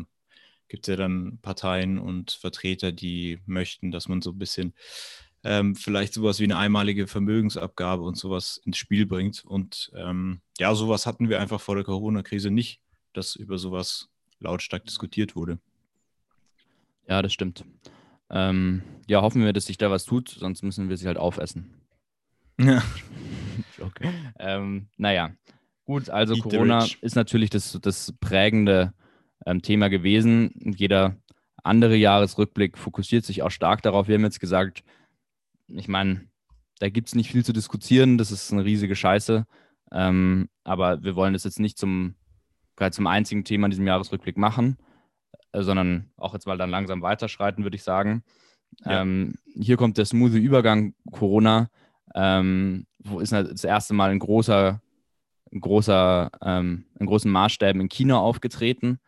[0.69, 4.75] gibt es ja dann Parteien und Vertreter, die möchten, dass man so ein bisschen
[5.45, 9.45] ähm, vielleicht sowas wie eine einmalige Vermögensabgabe und sowas ins Spiel bringt.
[9.45, 12.81] Und ähm, ja, sowas hatten wir einfach vor der Corona-Krise nicht,
[13.13, 14.09] dass über sowas
[14.41, 15.59] lautstark diskutiert wurde.
[17.07, 17.65] Ja, das stimmt.
[18.31, 21.75] Ähm, ja, hoffen wir, dass sich da was tut, sonst müssen wir sie halt aufessen.
[22.59, 22.83] Ja.
[23.79, 24.13] Joke.
[24.39, 25.33] Ähm, naja,
[25.85, 28.93] gut, also Eat Corona ist natürlich das, das prägende
[29.47, 30.53] ähm, Thema gewesen.
[30.77, 31.17] Jeder
[31.63, 34.09] andere Jahresrückblick fokussiert sich auch stark darauf.
[34.09, 34.85] Wir haben jetzt gesagt,
[35.69, 36.29] ich meine,
[36.79, 39.47] da gibt es nicht viel zu diskutieren, das ist eine riesige Scheiße.
[39.93, 42.15] Ähm, aber wir wollen das jetzt nicht zum,
[42.91, 44.77] zum einzigen Thema in diesem Jahresrückblick machen,
[45.53, 48.25] äh, sondern auch jetzt mal dann langsam weiterschreiten, würde ich sagen.
[48.85, 49.03] Ja.
[49.03, 51.71] Ähm, hier kommt der smooth Übergang Corona,
[52.15, 54.81] ähm, wo ist das erste Mal ein großer,
[55.53, 58.99] ein großer, ähm, in großen Maßstäben in China aufgetreten.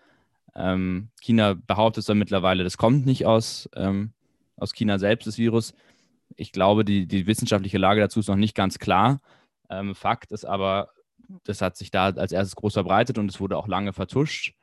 [0.55, 4.13] Ähm, China behauptet zwar mittlerweile, das kommt nicht aus, ähm,
[4.57, 5.75] aus China selbst, das Virus.
[6.37, 9.21] Ich glaube, die, die wissenschaftliche Lage dazu ist noch nicht ganz klar.
[9.69, 10.91] Ähm, Fakt ist aber,
[11.45, 14.55] das hat sich da als erstes groß verbreitet und es wurde auch lange vertuscht.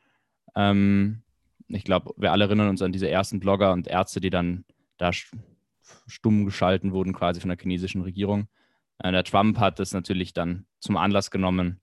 [0.56, 1.24] Ähm,
[1.68, 4.66] ich glaube, wir alle erinnern uns an diese ersten Blogger und Ärzte, die dann
[4.98, 5.12] da
[6.08, 8.48] stumm geschalten wurden, quasi von der chinesischen Regierung.
[9.04, 11.80] Äh, der Trump hat das natürlich dann zum Anlass genommen,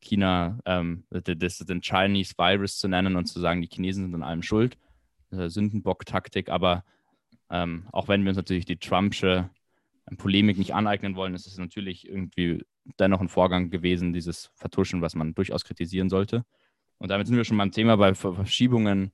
[0.00, 4.42] China, ähm, den Chinese Virus zu nennen und zu sagen, die Chinesen sind an allem
[4.42, 4.76] schuld.
[5.30, 6.84] Äh, Sündenbock-Taktik, aber
[7.50, 9.50] ähm, auch wenn wir uns natürlich die Trumpsche
[10.08, 12.64] ähm, Polemik nicht aneignen wollen, ist es natürlich irgendwie
[12.98, 16.44] dennoch ein Vorgang gewesen, dieses Vertuschen, was man durchaus kritisieren sollte.
[16.98, 19.12] Und damit sind wir schon beim Thema bei Verschiebungen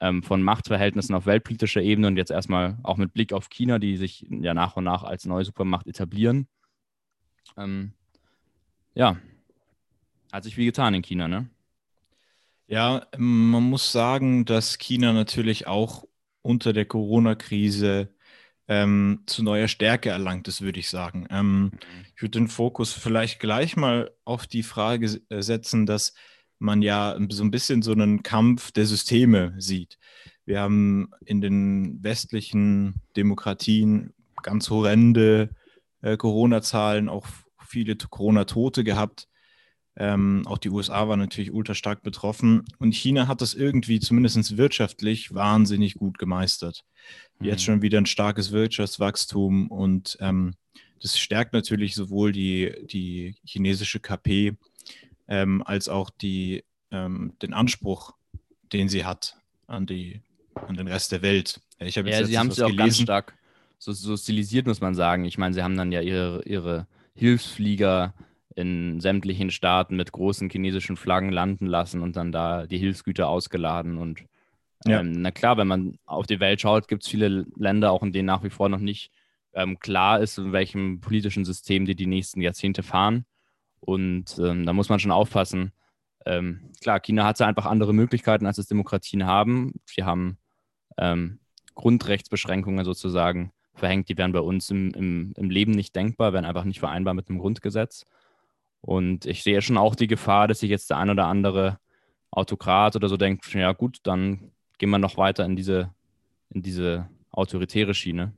[0.00, 3.96] ähm, von Machtverhältnissen auf weltpolitischer Ebene und jetzt erstmal auch mit Blick auf China, die
[3.96, 6.48] sich ja nach und nach als neue Supermacht etablieren.
[7.56, 7.92] Ähm,
[8.94, 9.16] ja,
[10.32, 11.48] hat sich wie getan in China, ne?
[12.66, 16.04] Ja, man muss sagen, dass China natürlich auch
[16.42, 18.12] unter der Corona-Krise
[18.68, 21.26] ähm, zu neuer Stärke erlangt ist, würde ich sagen.
[21.30, 21.70] Ähm, mhm.
[22.14, 26.12] Ich würde den Fokus vielleicht gleich mal auf die Frage äh, setzen, dass
[26.58, 29.98] man ja so ein bisschen so einen Kampf der Systeme sieht.
[30.44, 35.50] Wir haben in den westlichen Demokratien ganz horrende
[36.02, 37.26] äh, Corona-Zahlen, auch
[37.66, 39.28] viele Corona-Tote gehabt.
[39.96, 42.64] Ähm, auch die USA waren natürlich ultra stark betroffen.
[42.78, 46.84] Und China hat das irgendwie, zumindest wirtschaftlich, wahnsinnig gut gemeistert.
[47.40, 47.46] Mhm.
[47.46, 50.54] Jetzt schon wieder ein starkes Wirtschaftswachstum und ähm,
[51.02, 54.56] das stärkt natürlich sowohl die, die chinesische KP
[55.28, 58.14] ähm, als auch die, ähm, den Anspruch,
[58.72, 60.22] den sie hat an, die,
[60.54, 61.60] an den Rest der Welt.
[61.78, 63.37] Ich hab ja, sie haben es ja auch ganz stark
[63.78, 65.24] so, so, stilisiert, muss man sagen.
[65.24, 68.14] Ich meine, sie haben dann ja ihre, ihre Hilfsflieger
[68.54, 73.98] in sämtlichen Staaten mit großen chinesischen Flaggen landen lassen und dann da die Hilfsgüter ausgeladen.
[73.98, 74.24] Und
[74.84, 75.00] ja.
[75.00, 78.12] ähm, na klar, wenn man auf die Welt schaut, gibt es viele Länder, auch in
[78.12, 79.12] denen nach wie vor noch nicht
[79.54, 83.26] ähm, klar ist, in welchem politischen System die die nächsten Jahrzehnte fahren.
[83.80, 85.72] Und ähm, da muss man schon aufpassen.
[86.26, 89.74] Ähm, klar, China hat einfach andere Möglichkeiten, als es Demokratien haben.
[89.94, 90.38] Wir haben
[90.98, 91.38] ähm,
[91.74, 96.64] Grundrechtsbeschränkungen sozusagen verhängt, die wären bei uns im, im, im Leben nicht denkbar, wären einfach
[96.64, 98.04] nicht vereinbar mit dem Grundgesetz.
[98.80, 101.78] Und ich sehe schon auch die Gefahr, dass sich jetzt der ein oder andere
[102.30, 105.92] Autokrat oder so denkt, ja gut, dann gehen wir noch weiter in diese,
[106.50, 108.32] in diese autoritäre Schiene.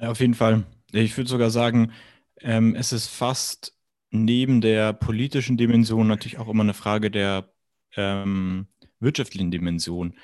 [0.00, 0.64] Ja, auf jeden Fall.
[0.92, 1.92] Ich würde sogar sagen,
[2.40, 3.74] ähm, es ist fast
[4.10, 7.50] neben der politischen Dimension natürlich auch immer eine Frage der
[7.96, 8.66] ähm,
[9.00, 10.14] wirtschaftlichen Dimension.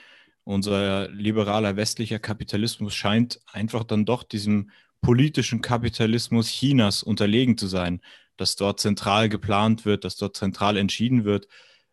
[0.44, 8.00] Unser liberaler westlicher Kapitalismus scheint einfach dann doch diesem politischen Kapitalismus Chinas unterlegen zu sein
[8.36, 11.48] dass dort zentral geplant wird, dass dort zentral entschieden wird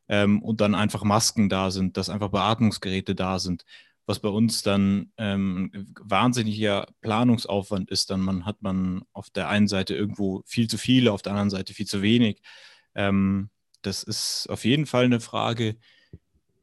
[0.07, 3.65] ähm, und dann einfach Masken da sind, dass einfach Beatmungsgeräte da sind,
[4.05, 8.09] was bei uns dann ähm, wahnsinniger Planungsaufwand ist.
[8.09, 11.51] Dann man, hat man auf der einen Seite irgendwo viel zu viele, auf der anderen
[11.51, 12.41] Seite viel zu wenig.
[12.95, 13.49] Ähm,
[13.81, 15.77] das ist auf jeden Fall eine Frage,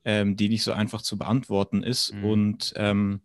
[0.07, 2.25] ähm, die nicht so einfach zu beantworten ist mhm.
[2.25, 3.21] und ähm,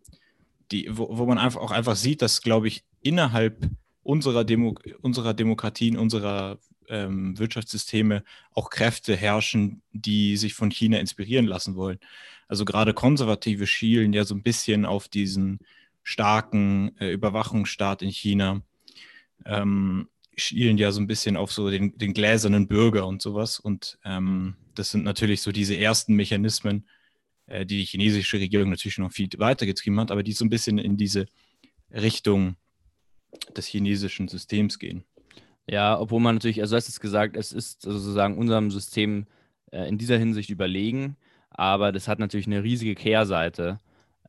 [0.72, 3.70] die, wo, wo man einfach auch einfach sieht, dass, glaube ich, innerhalb
[4.02, 11.46] unserer, Demo unserer Demokratien, unserer ähm, Wirtschaftssysteme auch Kräfte herrschen, die sich von China inspirieren
[11.46, 12.00] lassen wollen.
[12.48, 15.60] Also gerade Konservative schielen ja so ein bisschen auf diesen
[16.02, 18.60] starken äh, Überwachungsstaat in China,
[19.46, 23.60] ähm, schielen ja so ein bisschen auf so den, den gläsernen Bürger und sowas.
[23.60, 26.86] Und ähm, das sind natürlich so diese ersten Mechanismen,
[27.46, 30.78] äh, die die chinesische Regierung natürlich noch viel weitergetrieben hat, aber die so ein bisschen
[30.78, 31.26] in diese
[31.90, 32.56] Richtung
[33.56, 35.04] des chinesischen Systems gehen.
[35.66, 39.26] Ja, obwohl man natürlich, also hast es gesagt, es ist sozusagen unserem System
[39.70, 41.16] äh, in dieser Hinsicht überlegen,
[41.50, 43.78] aber das hat natürlich eine riesige Kehrseite.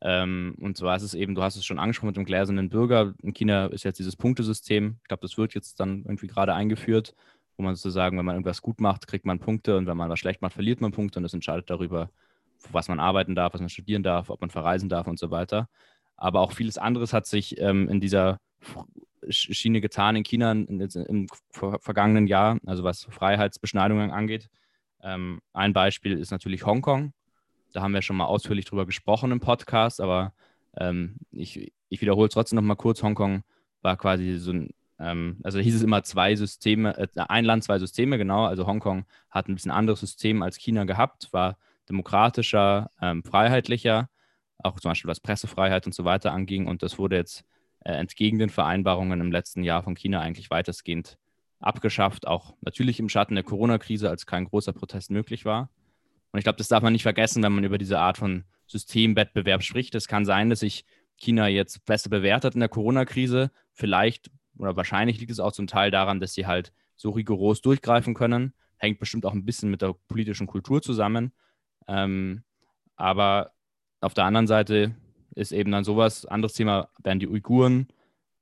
[0.00, 3.14] Ähm, und zwar ist es eben, du hast es schon angesprochen mit dem gläsernen Bürger.
[3.22, 4.98] In China ist jetzt dieses Punktesystem.
[5.02, 7.14] Ich glaube, das wird jetzt dann irgendwie gerade eingeführt,
[7.56, 10.18] wo man sozusagen, wenn man irgendwas gut macht, kriegt man Punkte und wenn man was
[10.18, 12.10] schlecht macht, verliert man Punkte und das entscheidet darüber,
[12.72, 15.68] was man arbeiten darf, was man studieren darf, ob man verreisen darf und so weiter.
[16.16, 18.38] Aber auch vieles anderes hat sich ähm, in dieser
[19.28, 24.48] Schiene getan in China im vergangenen Jahr, also was Freiheitsbeschneidungen angeht.
[25.02, 27.12] Ähm, ein Beispiel ist natürlich Hongkong.
[27.72, 30.32] Da haben wir schon mal ausführlich drüber gesprochen im Podcast, aber
[30.76, 33.02] ähm, ich, ich wiederhole es trotzdem noch mal kurz.
[33.02, 33.42] Hongkong
[33.82, 37.78] war quasi so ein, ähm, also hieß es immer zwei Systeme, äh, ein Land, zwei
[37.78, 38.44] Systeme, genau.
[38.46, 41.56] Also Hongkong hat ein bisschen anderes System als China gehabt, war
[41.88, 44.08] demokratischer, ähm, freiheitlicher,
[44.58, 46.66] auch zum Beispiel was Pressefreiheit und so weiter anging.
[46.66, 47.44] Und das wurde jetzt
[47.80, 51.18] äh, entgegen den Vereinbarungen im letzten Jahr von China eigentlich weitestgehend
[51.60, 55.70] abgeschafft, auch natürlich im Schatten der Corona-Krise, als kein großer Protest möglich war.
[56.32, 59.62] Und ich glaube, das darf man nicht vergessen, wenn man über diese Art von Systemwettbewerb
[59.62, 59.94] spricht.
[59.94, 60.84] Es kann sein, dass sich
[61.16, 63.50] China jetzt besser bewertet in der Corona-Krise.
[63.72, 68.14] Vielleicht oder wahrscheinlich liegt es auch zum Teil daran, dass sie halt so rigoros durchgreifen
[68.14, 68.54] können.
[68.76, 71.32] Hängt bestimmt auch ein bisschen mit der politischen Kultur zusammen.
[71.88, 72.44] Ähm,
[72.96, 73.52] aber
[74.00, 74.94] auf der anderen Seite
[75.34, 77.88] ist eben dann sowas, anderes Thema wären die Uiguren,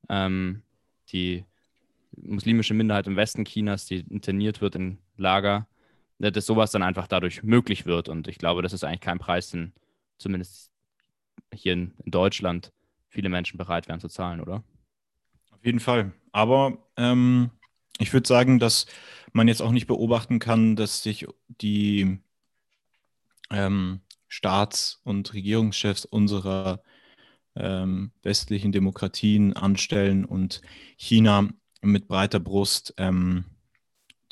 [0.09, 0.62] ähm,
[1.11, 1.44] die
[2.16, 5.66] muslimische Minderheit im Westen Chinas, die interniert wird in Lager.
[6.22, 8.09] Ne, dass sowas dann einfach dadurch möglich wird.
[8.09, 9.72] Und ich glaube, das ist eigentlich kein Preis, den
[10.18, 10.70] zumindest
[11.53, 12.72] hier in Deutschland
[13.09, 14.62] viele Menschen bereit wären zu zahlen, oder?
[15.62, 16.11] Auf jeden Fall.
[16.33, 17.51] Aber ähm,
[17.98, 18.87] ich würde sagen, dass
[19.33, 22.18] man jetzt auch nicht beobachten kann, dass sich die
[23.53, 26.83] ähm, Staats- und Regierungschefs unserer
[27.55, 30.62] ähm, westlichen Demokratien anstellen und
[30.96, 31.48] China
[31.81, 33.44] mit breiter Brust ähm,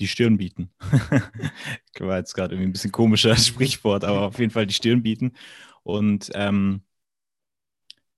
[0.00, 0.72] die Stirn bieten.
[2.00, 5.34] War jetzt gerade irgendwie ein bisschen komischer Sprichwort, aber auf jeden Fall die Stirn bieten.
[5.84, 6.82] Und ähm,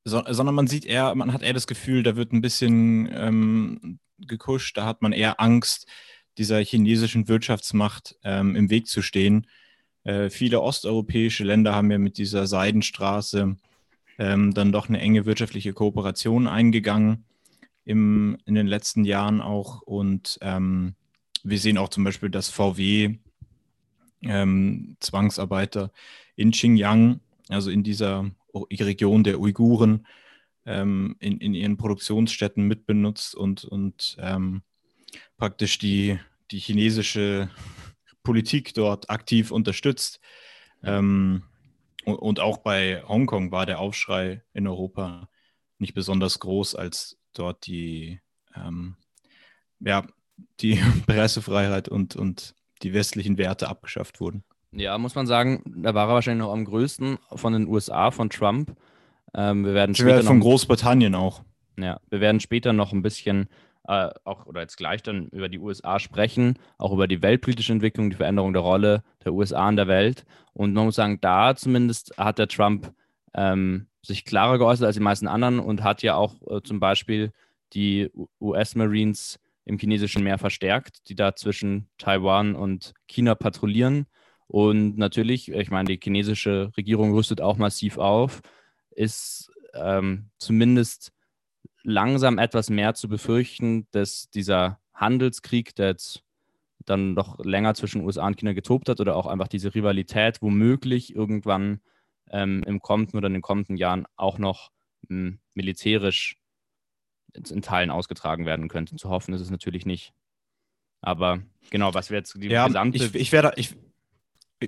[0.05, 3.99] so, sondern man sieht eher, man hat eher das Gefühl, da wird ein bisschen ähm,
[4.19, 5.87] gekuscht, da hat man eher Angst,
[6.39, 9.47] dieser chinesischen Wirtschaftsmacht ähm, im Weg zu stehen.
[10.05, 13.57] Äh, viele osteuropäische Länder haben ja mit dieser Seidenstraße
[14.19, 17.25] ähm, dann doch eine enge wirtschaftliche Kooperation eingegangen
[17.85, 19.83] im, in den letzten Jahren auch.
[19.83, 20.95] Und ähm,
[21.43, 23.19] wir sehen auch zum Beispiel, dass VW
[24.23, 25.93] ähm, Zwangsarbeiter
[26.37, 30.07] in Xinjiang, also in dieser Region der Uiguren,
[30.65, 34.63] ähm, in, in ihren Produktionsstätten mitbenutzt und, und ähm,
[35.37, 36.19] praktisch die,
[36.51, 37.51] die chinesische
[38.23, 40.21] Politik dort aktiv unterstützt.
[40.83, 41.45] Ähm,
[42.05, 45.29] und, auch bei Hongkong war der Aufschrei in Europa
[45.79, 48.21] nicht besonders groß, als dort die
[48.57, 48.97] ähm,
[49.81, 50.07] ja,
[50.61, 54.45] die Pressefreiheit und, und die westlichen Werte abgeschafft wurden.
[54.73, 58.31] Ja, muss man sagen, da war er wahrscheinlich noch am größten von den USA, von
[58.31, 58.75] Trump.
[59.35, 61.43] Ähm, wir werden später von noch, Großbritannien auch.
[61.79, 63.49] Ja, wir werden später noch ein bisschen
[63.87, 68.11] äh, auch oder jetzt gleich dann über die USA sprechen, auch über die weltpolitische Entwicklung,
[68.11, 70.25] die Veränderung der Rolle der USA in der Welt.
[70.53, 72.93] Und man muss sagen, da zumindest hat der Trump
[73.35, 77.33] ähm, sich klarer geäußert als die meisten anderen und hat ja auch äh, zum Beispiel
[77.73, 84.07] die US-Marines im chinesischen Meer verstärkt, die da zwischen Taiwan und China patrouillieren.
[84.53, 88.43] Und natürlich, ich meine, die chinesische Regierung rüstet auch massiv auf,
[88.91, 91.11] ist ähm, zumindest
[91.85, 96.23] langsam etwas mehr zu befürchten, dass dieser Handelskrieg, der jetzt
[96.85, 101.17] dann doch länger zwischen USA und China getobt hat, oder auch einfach diese Rivalität womöglich
[101.17, 101.81] irgendwann
[102.31, 104.71] ähm, im kommenden oder in den kommenden Jahren auch noch
[105.09, 106.37] ähm, militärisch
[107.33, 108.97] in Teilen ausgetragen werden könnte.
[108.97, 110.13] Zu hoffen ist es natürlich nicht.
[111.01, 113.03] Aber genau, was wäre jetzt die ja, gesamte.
[113.03, 113.75] Ich, ich wäre ich,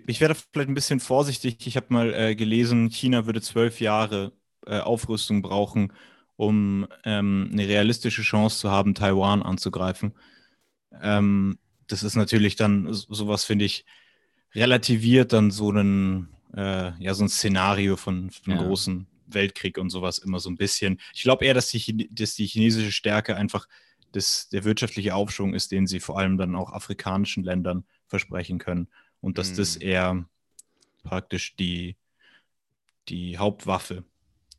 [0.07, 1.67] ich wär vielleicht ein bisschen vorsichtig.
[1.67, 4.33] Ich habe mal äh, gelesen, China würde zwölf Jahre
[4.67, 5.93] äh, Aufrüstung brauchen,
[6.37, 10.15] um ähm, eine realistische Chance zu haben, Taiwan anzugreifen.
[11.03, 13.85] Ähm, das ist natürlich dann sowas, finde ich,
[14.55, 18.63] relativiert dann so einen, äh, ja, so ein Szenario von, von ja.
[18.63, 21.01] großen Weltkrieg und sowas immer so ein bisschen.
[21.13, 23.67] Ich glaube eher, dass die, dass die chinesische Stärke einfach
[24.13, 28.89] das, der wirtschaftliche Aufschwung ist, den sie vor allem dann auch afrikanischen Ländern versprechen können.
[29.25, 29.57] Und dass mhm.
[29.57, 30.25] das eher
[31.03, 31.97] praktisch die,
[33.09, 34.05] die Hauptwaffe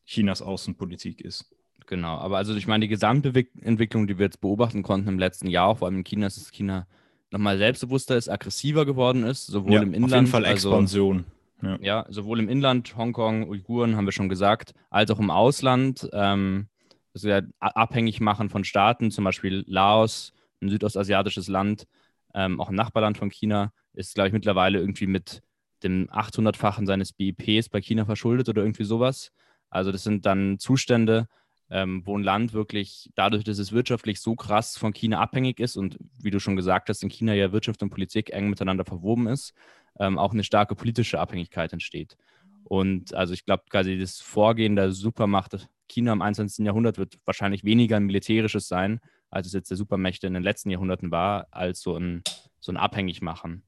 [0.05, 1.45] Chinas Außenpolitik ist.
[1.85, 5.75] Genau, aber also ich meine, die Gesamtentwicklung, die wir jetzt beobachten konnten im letzten Jahr,
[5.75, 6.87] vor allem in China, ist, dass China
[7.29, 10.13] nochmal selbstbewusster ist, aggressiver geworden ist, sowohl ja, im Inland.
[10.13, 11.25] Auf jeden Fall Expansion.
[11.61, 11.99] Also, ja.
[11.99, 12.05] ja.
[12.09, 16.09] sowohl im Inland, Hongkong, Uiguren haben wir schon gesagt, als auch im Ausland.
[16.11, 16.69] Ähm,
[17.13, 21.85] das wir abhängig machen von Staaten, zum Beispiel Laos, ein südostasiatisches Land,
[22.33, 25.41] ähm, auch ein Nachbarland von China, ist, glaube ich, mittlerweile irgendwie mit
[25.83, 29.31] dem 800-fachen seines BIPs bei China verschuldet oder irgendwie sowas.
[29.69, 31.27] Also das sind dann Zustände,
[31.69, 35.75] ähm, wo ein Land wirklich dadurch, dass es wirtschaftlich so krass von China abhängig ist
[35.77, 39.27] und wie du schon gesagt hast, in China ja Wirtschaft und Politik eng miteinander verwoben
[39.27, 39.53] ist,
[39.99, 42.17] ähm, auch eine starke politische Abhängigkeit entsteht.
[42.63, 46.65] Und also ich glaube, quasi das Vorgehen der Supermacht China im 21.
[46.65, 50.69] Jahrhundert wird wahrscheinlich weniger ein militärisches sein, als es jetzt der Supermächte in den letzten
[50.69, 52.23] Jahrhunderten war, als so ein,
[52.59, 53.63] so ein Abhängigmachen.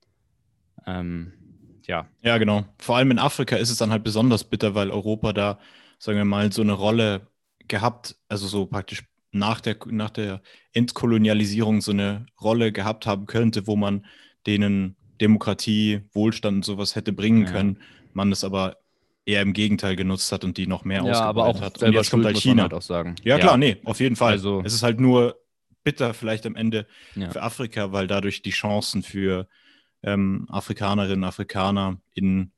[0.88, 1.34] Ähm,
[1.86, 2.08] ja.
[2.22, 2.66] Ja, genau.
[2.80, 5.60] Vor allem in Afrika ist es dann halt besonders bitter, weil Europa da,
[6.00, 7.28] sagen wir mal, so eine Rolle
[7.68, 10.42] gehabt, also so praktisch nach der, nach der
[10.74, 14.06] Entkolonialisierung so eine Rolle gehabt haben könnte, wo man
[14.46, 17.52] denen Demokratie, Wohlstand und sowas hätte bringen ja.
[17.52, 17.80] können,
[18.14, 18.78] man es aber
[19.26, 21.84] eher im Gegenteil genutzt hat und die noch mehr ja, aber auch hat.
[21.84, 22.64] Und jetzt kommt halt China.
[22.64, 23.16] Halt auch sagen.
[23.24, 23.58] Ja, klar, ja.
[23.58, 24.34] nee, auf jeden Fall.
[24.34, 25.38] Also, es ist halt nur
[25.84, 27.30] bitter vielleicht am Ende ja.
[27.30, 29.48] für Afrika, weil dadurch die Chancen für
[30.04, 32.52] ähm, Afrikanerinnen, Afrikaner in,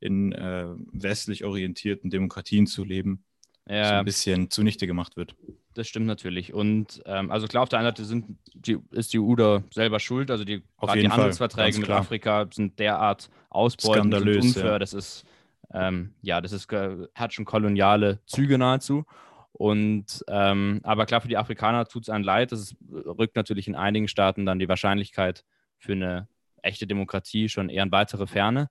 [0.00, 3.24] in äh, westlich orientierten Demokratien zu leben,
[3.68, 3.88] ja.
[3.88, 5.34] so ein bisschen zunichte gemacht wird.
[5.74, 6.52] Das stimmt natürlich.
[6.52, 10.00] Und ähm, also klar, auf der einen Seite sind, die, ist die EU da selber
[10.00, 10.30] schuld.
[10.30, 10.62] Also die,
[10.94, 14.64] die Handelsverträge mit Afrika sind derart ausbeutend und unfair.
[14.64, 14.78] Ja.
[14.78, 15.24] Das ist
[15.72, 16.68] ähm, ja, das ist,
[17.14, 19.04] hat schon koloniale Züge nahezu.
[19.52, 22.52] Und ähm, aber klar, für die Afrikaner tut es einem leid.
[22.52, 25.44] Das rückt natürlich in einigen Staaten dann die Wahrscheinlichkeit
[25.78, 26.28] für eine
[26.62, 28.70] echte Demokratie schon eher in weitere Ferne.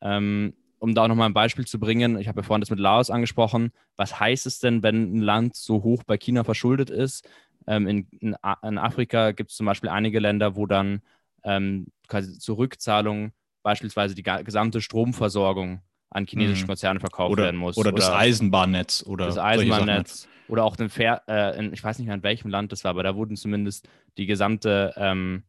[0.00, 2.78] Ähm, um da auch nochmal ein Beispiel zu bringen, ich habe ja vorhin das mit
[2.78, 3.70] Laos angesprochen.
[3.96, 7.28] Was heißt es denn, wenn ein Land so hoch bei China verschuldet ist?
[7.66, 11.02] Ähm, in, in, in, Afrika gibt es zum Beispiel einige Länder, wo dann
[11.44, 16.68] ähm, quasi zur Rückzahlung beispielsweise die gesamte Stromversorgung an chinesische mhm.
[16.68, 17.76] Konzerne verkauft oder, werden muss.
[17.76, 19.04] Oder, oder das Eisenbahnnetz.
[19.06, 20.28] Oder das Eisenbahnnetz.
[20.48, 22.90] Oder auch den Fair, äh, in, ich weiß nicht mehr, in welchem Land das war,
[22.90, 23.88] aber da wurden zumindest
[24.18, 25.44] die gesamte ähm,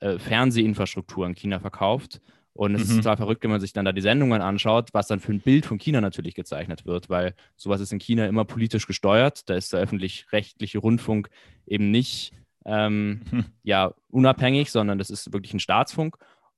[0.00, 2.20] äh, Fernsehinfrastruktur in China verkauft.
[2.52, 2.90] Und es mhm.
[2.90, 5.40] ist total verrückt, wenn man sich dann da die Sendungen anschaut, was dann für ein
[5.40, 9.48] Bild von China natürlich gezeichnet wird, weil sowas ist in China immer politisch gesteuert.
[9.48, 11.30] Da ist der öffentlich-rechtliche Rundfunk
[11.66, 12.32] eben nicht
[12.64, 13.44] ähm, mhm.
[13.64, 16.16] ja, unabhängig, sondern das ist wirklich ein Staatsfunk.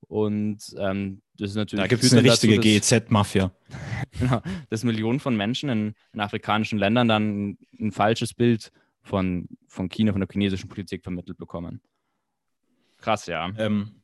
[0.09, 1.83] Und ähm, das ist natürlich.
[1.83, 3.51] Da gibt es eine richtige GEZ-Mafia.
[4.18, 8.70] genau, dass Millionen von Menschen in, in, afrikanischen Ländern dann ein falsches Bild
[9.03, 11.81] von, von China, von der chinesischen Politik vermittelt bekommen.
[12.98, 13.50] Krass, ja.
[13.59, 13.96] Ähm,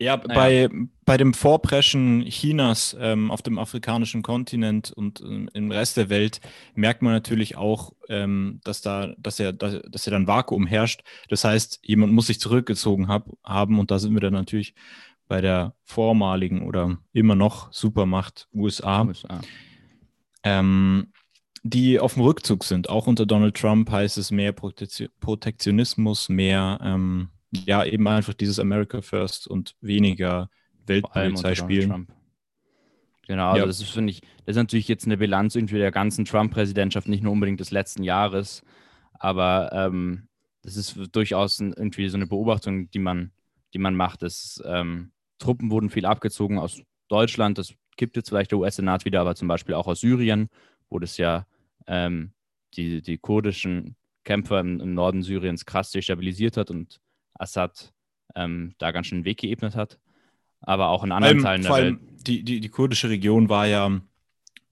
[0.00, 0.34] ja, naja.
[0.34, 0.68] bei,
[1.04, 6.40] bei dem Vorpreschen Chinas ähm, auf dem afrikanischen Kontinent und ähm, im Rest der Welt
[6.74, 11.02] merkt man natürlich auch, ähm, dass da, dass ja, dass, dass ja dann Vakuum herrscht.
[11.28, 14.74] Das heißt, jemand muss sich zurückgezogen hab, haben und da sind wir dann natürlich
[15.26, 19.40] bei der vormaligen oder immer noch Supermacht USA, USA.
[20.44, 21.12] Ähm,
[21.64, 22.88] die auf dem Rückzug sind.
[22.88, 29.00] Auch unter Donald Trump heißt es mehr Protektionismus, mehr ähm, ja, eben einfach dieses America
[29.00, 30.50] First und weniger
[30.86, 32.08] Weltpolizei spielen.
[33.26, 33.66] Genau, also ja.
[33.66, 37.22] das ist, finde ich, das ist natürlich jetzt eine Bilanz irgendwie der ganzen Trump-Präsidentschaft, nicht
[37.22, 38.62] nur unbedingt des letzten Jahres,
[39.12, 40.28] aber ähm,
[40.62, 43.32] das ist durchaus irgendwie so eine Beobachtung, die man,
[43.74, 48.52] die man macht, dass ähm, Truppen wurden viel abgezogen aus Deutschland, das gibt jetzt vielleicht
[48.52, 50.48] der US-Senat wieder, aber zum Beispiel auch aus Syrien,
[50.88, 51.46] wo das ja
[51.86, 52.32] ähm,
[52.76, 56.98] die, die kurdischen Kämpfer im, im Norden Syriens krass destabilisiert hat und
[57.38, 57.92] Assad
[58.34, 59.98] ähm, da ganz schön einen Weg geebnet hat.
[60.60, 61.98] Aber auch in anderen Teilen der Welt.
[62.26, 64.00] Die, die, die kurdische Region war ja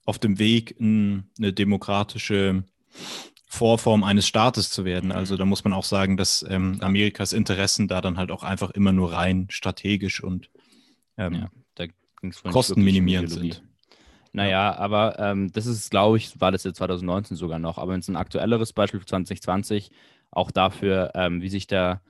[0.05, 2.65] auf dem Weg, in eine demokratische
[3.49, 5.13] Vorform eines Staates zu werden.
[5.13, 8.71] Also da muss man auch sagen, dass ähm, Amerikas Interessen da dann halt auch einfach
[8.71, 10.51] immer nur rein strategisch und
[11.17, 11.49] ähm,
[11.79, 11.87] ja,
[12.51, 13.63] kostenminimierend sind.
[14.33, 18.01] Naja, aber ähm, das ist, glaube ich, war das jetzt 2019 sogar noch, aber wenn
[18.01, 19.91] es ein aktuelleres Beispiel für 2020,
[20.31, 22.03] auch dafür, ähm, wie sich der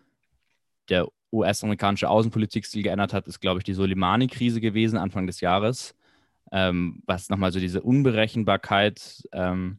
[0.89, 5.95] der US-amerikanische Außenpolitikstil geändert hat, ist, glaube ich, die Soleimani-Krise gewesen, Anfang des Jahres,
[6.53, 9.79] ähm, was nochmal so diese Unberechenbarkeit ähm,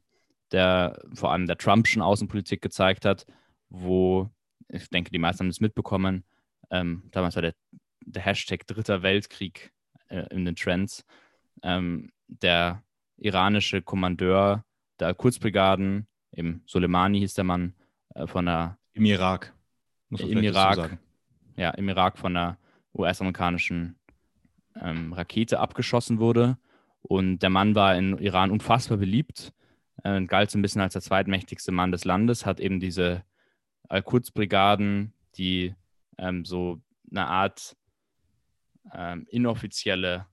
[0.52, 3.26] der, vor allem der Trumpschen Außenpolitik gezeigt hat,
[3.70, 4.30] wo,
[4.70, 6.24] ich denke, die meisten haben das mitbekommen,
[6.70, 7.54] ähm, damals war der,
[8.02, 9.72] der Hashtag Dritter Weltkrieg
[10.10, 11.06] äh, in den Trends,
[11.64, 12.84] ähm, der
[13.18, 14.64] iranische Kommandeur
[15.00, 17.74] der Kurzbrigaden, im Soleimani hieß der Mann,
[18.16, 19.54] äh, von der im Irak
[20.10, 20.98] im Irak,
[21.58, 22.58] ja, im Irak von einer
[22.94, 23.98] US-amerikanischen
[24.82, 26.58] ähm, Rakete abgeschossen wurde.
[27.02, 29.54] Und der Mann war in Iran unfassbar beliebt,
[30.04, 33.24] äh, galt so ein bisschen als der zweitmächtigste Mann des Landes, hat eben diese
[33.90, 35.74] Al-Quds-Brigaden, die
[36.18, 37.76] ähm, so eine Art
[38.94, 40.26] ähm, inoffizielle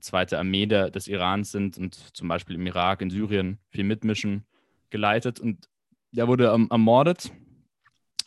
[0.00, 4.44] zweite Armee der, des Irans sind und zum Beispiel im Irak, in Syrien viel mitmischen,
[4.90, 5.40] geleitet.
[5.40, 5.68] Und
[6.10, 7.32] der wurde ermordet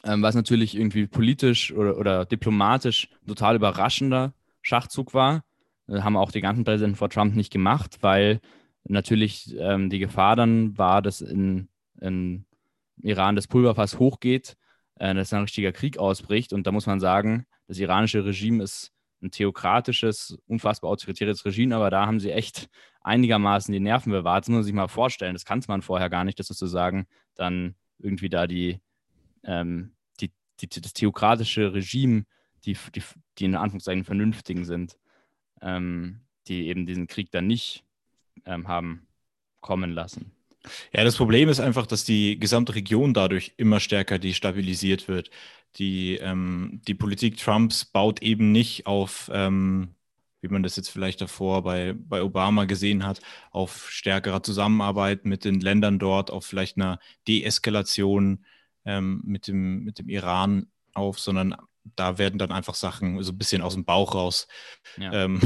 [0.06, 5.44] ähm, was natürlich irgendwie politisch oder, oder diplomatisch total überraschender Schachzug war.
[5.88, 8.40] Äh, haben auch die ganzen Präsidenten vor Trump nicht gemacht, weil
[8.84, 11.68] natürlich ähm, die Gefahr dann war, dass in,
[12.00, 12.46] in
[13.02, 14.56] Iran das Pulverfass hochgeht,
[15.00, 16.54] äh, dass ein richtiger Krieg ausbricht.
[16.54, 18.92] Und da muss man sagen, das iranische Regime ist
[19.22, 22.70] ein theokratisches, unfassbar autoritäres Regime, aber da haben sie echt
[23.02, 24.44] einigermaßen die Nerven bewahrt.
[24.44, 25.34] Das muss man sich mal vorstellen.
[25.34, 28.80] Das kannte man vorher gar nicht, dass sozusagen dann irgendwie da die,
[29.44, 29.95] ähm, die,
[30.62, 32.26] die, das theokratische Regime,
[32.66, 33.04] die, die,
[33.38, 34.98] die in Anführungszeichen Vernünftigen sind,
[35.62, 37.84] ähm, die eben diesen Krieg dann nicht
[38.46, 39.08] ähm, haben
[39.62, 40.32] kommen lassen.
[40.94, 45.30] Ja, das Problem ist einfach, dass die gesamte Region dadurch immer stärker destabilisiert wird.
[45.78, 49.96] Die, ähm, die Politik Trumps baut eben nicht auf, ähm,
[50.42, 55.44] wie man das jetzt vielleicht davor bei, bei Obama gesehen hat, auf stärkerer Zusammenarbeit mit
[55.46, 58.46] den Ländern dort, auf vielleicht einer Deeskalation
[58.86, 61.56] ähm, mit, dem, mit dem Iran auf, sondern
[61.96, 64.48] da werden dann einfach Sachen so ein bisschen aus dem Bauch raus
[64.98, 65.12] ja.
[65.14, 65.40] ähm,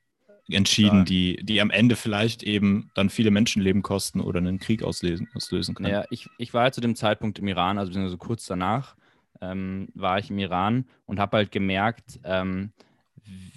[0.48, 5.28] entschieden, die, die am Ende vielleicht eben dann viele Menschenleben kosten oder einen Krieg auslösen,
[5.34, 5.90] auslösen können.
[5.90, 8.96] Ja, ich, ich war ja zu dem Zeitpunkt im Iran, also beziehungsweise kurz danach
[9.40, 12.72] ähm, war ich im Iran und habe halt gemerkt, ähm,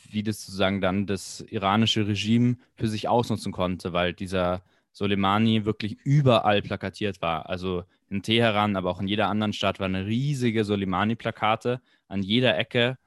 [0.10, 4.62] wie das sozusagen dann das iranische Regime für sich ausnutzen konnte, weil dieser
[4.92, 7.50] Soleimani wirklich überall plakatiert war.
[7.50, 12.98] Also in Teheran, aber auch in jeder anderen Stadt waren riesige Soleimani-Plakate an jeder Ecke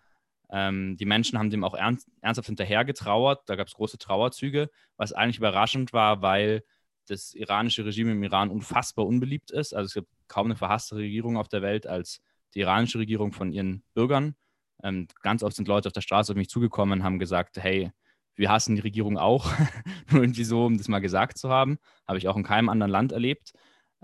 [0.51, 3.43] ähm, die Menschen haben dem auch ernst, ernsthaft hinterher getrauert.
[3.47, 6.63] Da gab es große Trauerzüge, was eigentlich überraschend war, weil
[7.09, 9.75] das iranische Regime im Iran unfassbar unbeliebt ist.
[9.75, 12.21] Also es gibt kaum eine verhasste Regierung auf der Welt als
[12.55, 14.35] die iranische Regierung von ihren Bürgern.
[14.83, 17.93] Ähm, ganz oft sind Leute auf der Straße auf mich zugekommen und haben gesagt, hey,
[18.35, 19.51] wir hassen die Regierung auch.
[20.11, 21.79] Nur irgendwie so, um das mal gesagt zu haben.
[22.07, 23.53] Habe ich auch in keinem anderen Land erlebt.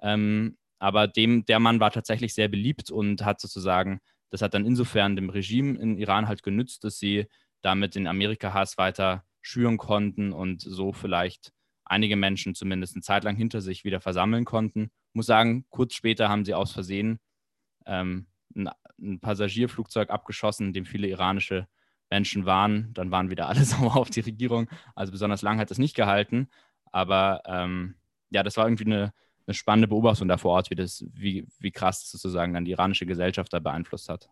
[0.01, 4.01] Ähm, aber dem, der Mann war tatsächlich sehr beliebt und hat sozusagen
[4.33, 7.27] das hat dann insofern dem Regime in Iran halt genützt, dass sie
[7.61, 11.53] damit den Amerika-Hass weiter schüren konnten und so vielleicht
[11.85, 14.91] einige Menschen zumindest eine Zeit lang hinter sich wieder versammeln konnten.
[15.13, 17.21] Muss sagen, kurz später haben sie aus Versehen
[17.85, 18.27] ähm,
[18.57, 21.69] ein, ein, Passagierflugzeug abgeschossen, in dem viele iranische
[22.09, 22.95] Menschen waren.
[22.95, 24.71] Dann waren wieder alle sauer auf die Regierung.
[24.95, 26.49] Also besonders lang hat das nicht gehalten.
[26.91, 27.97] Aber ähm,
[28.31, 29.13] ja, das war irgendwie eine,
[29.47, 32.73] eine spannende Beobachtung da vor Ort, wie, das, wie, wie krass das sozusagen dann die
[32.73, 34.29] iranische Gesellschaft da beeinflusst hat.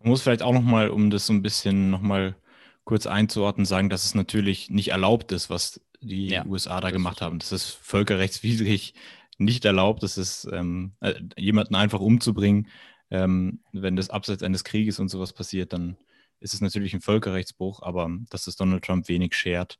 [0.00, 2.36] Man muss vielleicht auch nochmal, um das so ein bisschen nochmal
[2.84, 7.20] kurz einzuordnen, sagen, dass es natürlich nicht erlaubt ist, was die ja, USA da gemacht
[7.20, 7.38] haben.
[7.38, 8.94] Das ist völkerrechtswidrig
[9.38, 10.02] nicht erlaubt.
[10.02, 12.68] Das ist ähm, äh, jemanden einfach umzubringen.
[13.10, 15.96] Ähm, wenn das abseits eines Krieges und sowas passiert, dann
[16.40, 19.78] ist es natürlich ein Völkerrechtsbruch, aber dass es Donald Trump wenig schert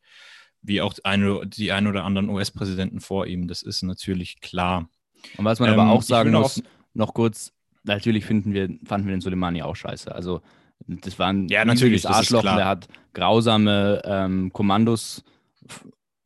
[0.62, 3.48] wie auch eine, die ein oder anderen US-Präsidenten vor ihm.
[3.48, 4.88] Das ist natürlich klar.
[5.36, 6.62] Und was man ähm, aber auch sagen muss,
[6.94, 7.52] noch kurz,
[7.84, 10.14] natürlich finden wir, fanden wir den Soleimani auch scheiße.
[10.14, 10.40] Also
[10.86, 15.24] das war ein ja, natürlich, Arschloch, der hat grausame ähm, Kommandos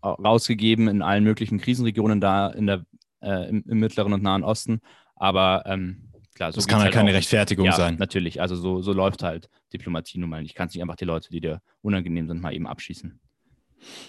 [0.02, 2.84] rausgegeben in allen möglichen Krisenregionen da in der,
[3.20, 4.80] äh, im, im, Mittleren und Nahen Osten.
[5.14, 7.14] Aber ähm, klar, so das kann halt keine auch.
[7.14, 7.96] Rechtfertigung ja, sein.
[7.96, 10.44] Natürlich, also so, so läuft halt Diplomatie nun mal.
[10.44, 13.20] Ich kann nicht einfach die Leute, die dir unangenehm sind, mal eben abschießen.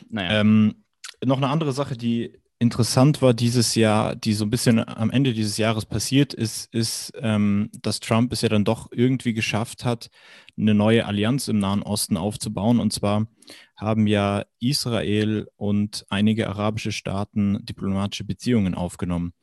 [0.10, 0.42] Naja.
[0.42, 0.84] Ähm,
[1.24, 5.34] noch eine andere Sache, die interessant war dieses Jahr, die so ein bisschen am Ende
[5.34, 10.10] dieses Jahres passiert ist, ist, ähm, dass Trump es ja dann doch irgendwie geschafft hat,
[10.58, 12.80] eine neue Allianz im Nahen Osten aufzubauen.
[12.80, 13.28] Und zwar
[13.76, 19.34] haben ja Israel und einige arabische Staaten diplomatische Beziehungen aufgenommen.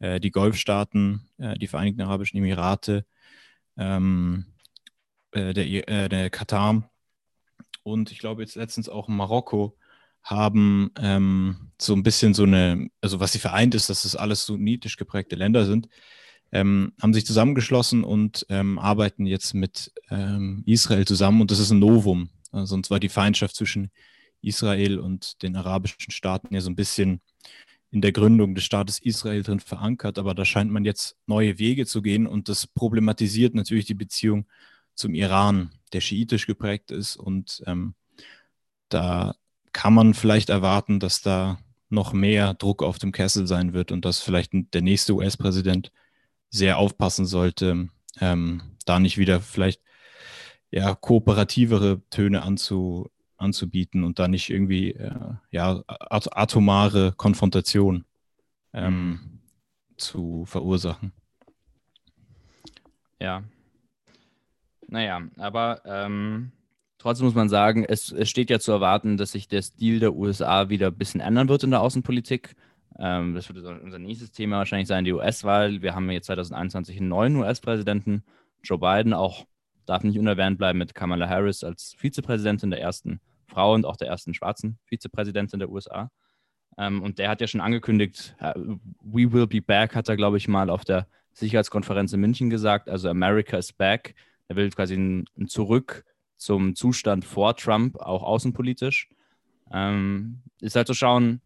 [0.00, 3.04] Äh, die Golfstaaten, äh, die Vereinigten Arabischen Emirate,
[3.76, 4.46] ähm,
[5.30, 6.90] äh, der, äh, der Katar
[7.84, 9.76] und ich glaube jetzt letztens auch Marokko
[10.22, 14.46] haben ähm, so ein bisschen so eine, also was sie vereint ist, dass das alles
[14.46, 15.88] sunnitisch geprägte Länder sind,
[16.50, 21.42] ähm, haben sich zusammengeschlossen und ähm, arbeiten jetzt mit ähm, Israel zusammen.
[21.42, 22.30] Und das ist ein Novum.
[22.52, 23.90] Also und zwar die Feindschaft zwischen
[24.40, 27.20] Israel und den arabischen Staaten ja so ein bisschen
[27.90, 31.86] in der Gründung des Staates Israel drin verankert, aber da scheint man jetzt neue Wege
[31.86, 32.26] zu gehen.
[32.26, 34.46] Und das problematisiert natürlich die Beziehung
[34.94, 37.16] zum Iran, der schiitisch geprägt ist.
[37.16, 37.94] Und ähm,
[38.88, 39.34] da
[39.72, 44.04] kann man vielleicht erwarten, dass da noch mehr Druck auf dem Kessel sein wird und
[44.04, 45.92] dass vielleicht der nächste US-Präsident
[46.50, 47.88] sehr aufpassen sollte,
[48.20, 49.80] ähm, da nicht wieder vielleicht
[50.70, 58.04] ja, kooperativere Töne anzu, anzubieten und da nicht irgendwie äh, ja, atomare Konfrontation
[58.72, 59.40] ähm, mhm.
[59.96, 61.12] zu verursachen.
[63.20, 63.44] Ja,
[64.88, 66.52] naja, aber ähm,
[66.98, 70.14] trotzdem muss man sagen, es, es, steht ja zu erwarten, dass sich der Stil der
[70.14, 72.54] USA wieder ein bisschen ändern wird in der Außenpolitik.
[72.98, 75.82] Ähm, das wird unser nächstes Thema wahrscheinlich sein, die US-Wahl.
[75.82, 78.24] Wir haben jetzt 2021 einen neuen US-Präsidenten,
[78.62, 79.46] Joe Biden, auch
[79.86, 84.08] darf nicht unerwähnt bleiben mit Kamala Harris als Vizepräsidentin der ersten Frau und auch der
[84.08, 86.10] ersten schwarzen Vizepräsidentin der USA.
[86.78, 90.36] Ähm, und der hat ja schon angekündigt, uh, we will be back, hat er, glaube
[90.38, 92.88] ich, mal auf der Sicherheitskonferenz in München gesagt.
[92.88, 94.14] Also America is back.
[94.48, 96.04] Er will quasi ein, ein Zurück
[96.36, 99.08] zum Zustand vor Trump, auch außenpolitisch.
[99.72, 101.40] Ähm, ist halt zu schauen,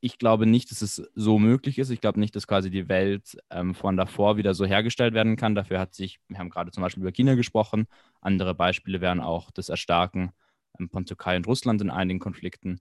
[0.00, 1.90] ich glaube nicht, dass es so möglich ist.
[1.90, 5.54] Ich glaube nicht, dass quasi die Welt ähm, von davor wieder so hergestellt werden kann.
[5.54, 7.86] Dafür hat sich, wir haben gerade zum Beispiel über China gesprochen.
[8.20, 10.32] Andere Beispiele wären auch das Erstarken
[10.78, 12.80] ähm, von Türkei und Russland in einigen Konflikten.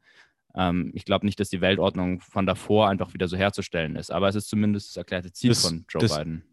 [0.55, 4.12] Ähm, ich glaube nicht, dass die Weltordnung von davor einfach wieder so herzustellen ist.
[4.12, 6.43] Aber es ist zumindest das erklärte Ziel das, von Joe das, Biden.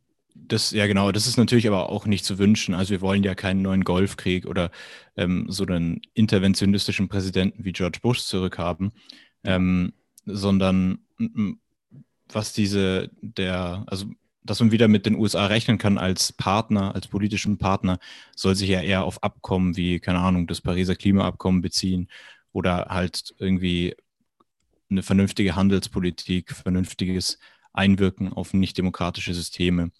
[0.48, 1.12] Das, ja, genau.
[1.12, 2.74] Das ist natürlich aber auch nicht zu wünschen.
[2.74, 4.70] Also wir wollen ja keinen neuen Golfkrieg oder
[5.16, 8.92] ähm, so einen interventionistischen Präsidenten wie George Bush zurückhaben.
[9.44, 9.92] Ähm,
[10.24, 10.98] sondern
[12.28, 14.06] was diese, der, also
[14.42, 17.98] dass man wieder mit den USA rechnen kann als Partner, als politischen Partner,
[18.34, 22.08] soll sich ja eher auf Abkommen wie, keine Ahnung, das Pariser Klimaabkommen beziehen
[22.52, 23.96] oder halt irgendwie
[24.88, 27.38] eine vernünftige Handelspolitik, vernünftiges
[27.72, 29.90] Einwirken auf nicht-demokratische Systeme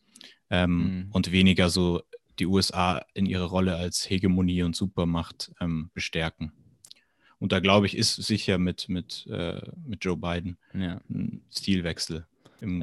[0.50, 1.08] ähm, mhm.
[1.12, 2.02] und weniger so
[2.38, 6.52] die USA in ihrer Rolle als Hegemonie und Supermacht ähm, bestärken.
[7.38, 11.00] Und da glaube ich, ist sicher mit, mit, äh, mit Joe Biden ja.
[11.10, 12.26] ein Stilwechsel.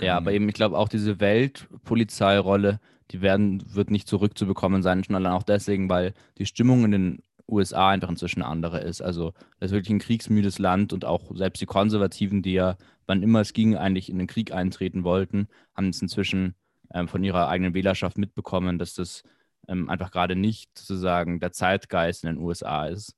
[0.01, 2.79] ja, aber eben, ich glaube auch diese Weltpolizeirolle,
[3.11, 7.23] die werden, wird nicht zurückzubekommen sein, schon allein auch deswegen, weil die Stimmung in den
[7.47, 9.01] USA einfach inzwischen eine andere ist.
[9.01, 13.23] Also das ist wirklich ein kriegsmüdes Land und auch selbst die Konservativen, die ja, wann
[13.23, 16.55] immer es ging, eigentlich in den Krieg eintreten wollten, haben es inzwischen
[16.93, 19.23] ähm, von ihrer eigenen Wählerschaft mitbekommen, dass das
[19.67, 23.15] ähm, einfach gerade nicht sozusagen der Zeitgeist in den USA ist.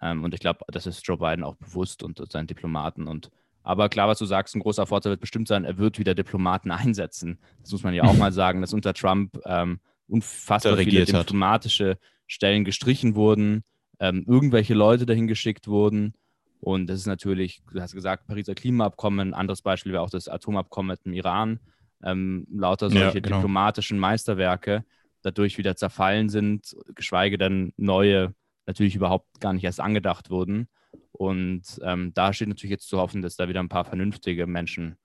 [0.00, 3.06] Ähm, und ich glaube, das ist Joe Biden auch bewusst und, seinen Diplomaten.
[3.06, 3.30] Und
[3.62, 6.70] aber klar, was du sagst, ein großer Vorteil wird bestimmt sein, er wird wieder Diplomaten
[6.72, 7.38] einsetzen.
[7.60, 11.98] Das muss man ja auch mal sagen, dass unter Trump ähm, unfassbar viele diplomatische hat.
[12.26, 13.64] Stellen gestrichen wurden,
[14.00, 16.14] ähm, irgendwelche Leute dahin geschickt wurden.
[16.60, 20.28] Und das ist natürlich, du hast gesagt, Pariser Klimaabkommen, ein anderes Beispiel wäre auch das
[20.28, 21.60] Atomabkommen mit dem Iran.
[22.04, 23.36] Ähm, lauter solche ja, genau.
[23.36, 24.84] diplomatischen Meisterwerke
[25.22, 28.34] dadurch wieder zerfallen sind, geschweige denn neue
[28.66, 30.68] natürlich überhaupt gar nicht erst angedacht wurden.
[31.10, 34.96] Und ähm, da steht natürlich jetzt zu hoffen, dass da wieder ein paar vernünftige Menschen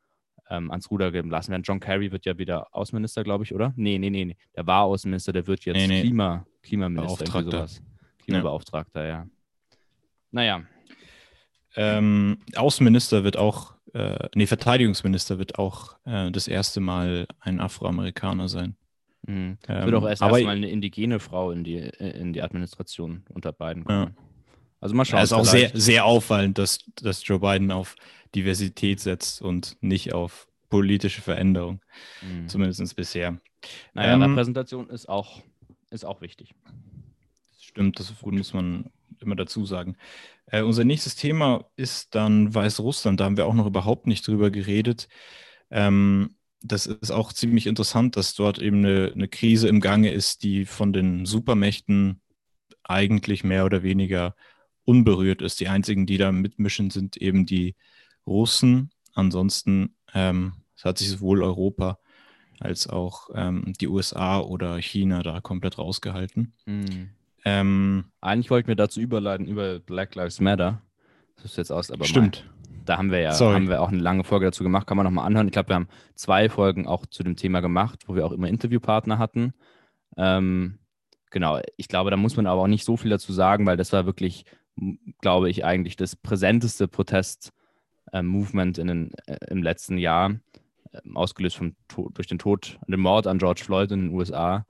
[0.50, 1.64] ähm, ans Ruder gelassen werden.
[1.64, 3.74] John Kerry wird ja wieder Außenminister, glaube ich, oder?
[3.76, 4.38] Nee, nee, nee, nee.
[4.56, 6.02] Der war Außenminister, der wird jetzt nee, nee.
[6.02, 7.26] Klima, Klimaminister.
[7.26, 7.68] Beauftragter.
[8.24, 9.10] Klimabeauftragter, ja.
[9.10, 9.28] ja.
[10.32, 10.64] Naja.
[11.76, 18.50] Ähm, Außenminister wird auch, äh, nee, Verteidigungsminister wird auch äh, das erste Mal ein Afroamerikaner
[18.50, 18.76] sein.
[19.26, 19.58] Mhm.
[19.68, 23.86] Ähm, wird auch erst mal eine indigene Frau in die, in die Administration unter Biden
[23.86, 24.16] kommen.
[24.18, 24.24] Ja.
[24.82, 25.20] Also mal schauen.
[25.20, 27.96] Es ist auch sehr, sehr auffallend, dass, dass Joe Biden auf
[28.36, 31.80] Diversität setzt und nicht auf politische Veränderung.
[32.22, 32.48] Mhm.
[32.50, 33.40] Zumindest bisher.
[33.94, 35.42] Naja, ähm, Repräsentation ist auch,
[35.90, 36.54] ist auch wichtig.
[37.62, 38.90] Stimmt, das muss man
[39.24, 39.96] immer dazu sagen.
[40.46, 43.20] Äh, unser nächstes Thema ist dann Weißrussland.
[43.20, 45.08] Da haben wir auch noch überhaupt nicht drüber geredet.
[45.72, 50.44] Ähm, das ist auch ziemlich interessant, dass dort eben eine, eine Krise im Gange ist,
[50.44, 52.22] die von den Supermächten
[52.84, 54.36] eigentlich mehr oder weniger
[54.86, 55.60] unberührt ist.
[55.60, 57.76] Die einzigen, die da mitmischen, sind eben die
[58.26, 58.92] Russen.
[59.14, 60.54] Ansonsten ähm,
[60.84, 62.00] hat sich sowohl Europa
[62.60, 66.54] als auch ähm, die USA oder China da komplett rausgehalten.
[66.66, 67.10] Mhm.
[67.46, 70.82] Ähm, Eigentlich wollten wir dazu überleiten über Black Lives Matter.
[71.36, 72.46] Das ist jetzt aus, aber stimmt.
[72.46, 72.54] Mal.
[72.86, 75.26] Da haben wir ja haben wir auch eine lange Folge dazu gemacht, kann man nochmal
[75.26, 75.48] anhören.
[75.48, 78.50] Ich glaube, wir haben zwei Folgen auch zu dem Thema gemacht, wo wir auch immer
[78.50, 79.54] Interviewpartner hatten.
[80.18, 80.80] Ähm,
[81.32, 83.94] genau, ich glaube, da muss man aber auch nicht so viel dazu sagen, weil das
[83.94, 84.44] war wirklich,
[85.22, 89.10] glaube ich, eigentlich das präsenteste Protest-Movement äh,
[89.50, 90.32] im letzten Jahr,
[90.92, 91.76] äh, ausgelöst vom
[92.14, 94.66] durch den Tod, den Mord an George Floyd in den USA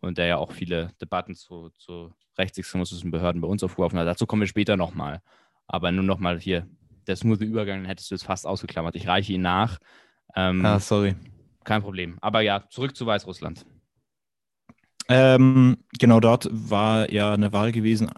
[0.00, 4.06] und der ja auch viele Debatten zu, zu rechtsextremistischen Behörden bei uns aufgeworfen hat.
[4.06, 5.22] Dazu kommen wir später nochmal.
[5.66, 6.66] Aber nur nochmal hier
[7.06, 8.96] der smooth Übergang, dann hättest du es fast ausgeklammert.
[8.96, 9.78] Ich reiche ihn nach.
[10.34, 11.14] Ähm, ah, sorry.
[11.64, 12.18] Kein Problem.
[12.20, 13.66] Aber ja, zurück zu Weißrussland.
[15.08, 18.10] Ähm, genau dort war ja eine Wahl gewesen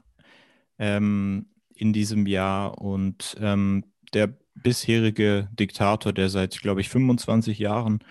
[0.78, 8.04] ähm, in diesem Jahr und ähm, der bisherige Diktator, der seit, glaube ich, 25 Jahren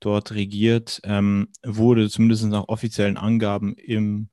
[0.00, 4.28] dort regiert, ähm, wurde zumindest nach offiziellen Angaben im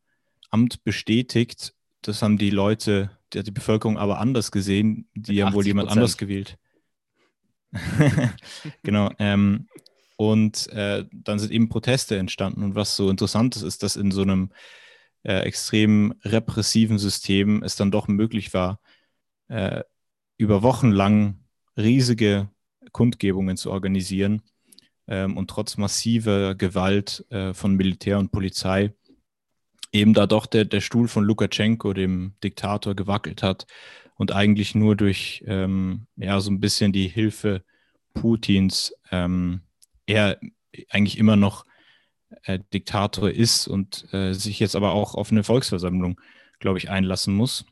[0.49, 1.74] Amt bestätigt.
[2.01, 5.09] Das haben die Leute die die Bevölkerung aber anders gesehen.
[5.13, 6.57] Die haben wohl jemand anders gewählt.
[8.84, 9.11] genau.
[9.20, 9.68] Ähm,
[10.15, 12.63] und äh, dann sind eben Proteste entstanden.
[12.63, 14.51] Und was so interessant ist, ist, dass in so einem
[15.24, 18.80] äh, extrem repressiven System es dann doch möglich war,
[19.49, 19.84] äh,
[20.38, 21.43] über Wochen lang
[21.76, 22.49] riesige
[22.91, 24.41] Kundgebungen zu organisieren
[25.08, 28.93] ähm, und trotz massiver Gewalt äh, von Militär und Polizei
[29.91, 33.66] eben da doch der, der Stuhl von Lukaschenko, dem Diktator, gewackelt hat
[34.16, 37.64] und eigentlich nur durch ähm, ja, so ein bisschen die Hilfe
[38.14, 39.62] Putins ähm,
[40.05, 40.39] er
[40.89, 41.66] eigentlich immer noch
[42.43, 46.20] äh, Diktator ist und äh, sich jetzt aber auch auf eine Volksversammlung,
[46.60, 47.66] glaube ich, einlassen muss.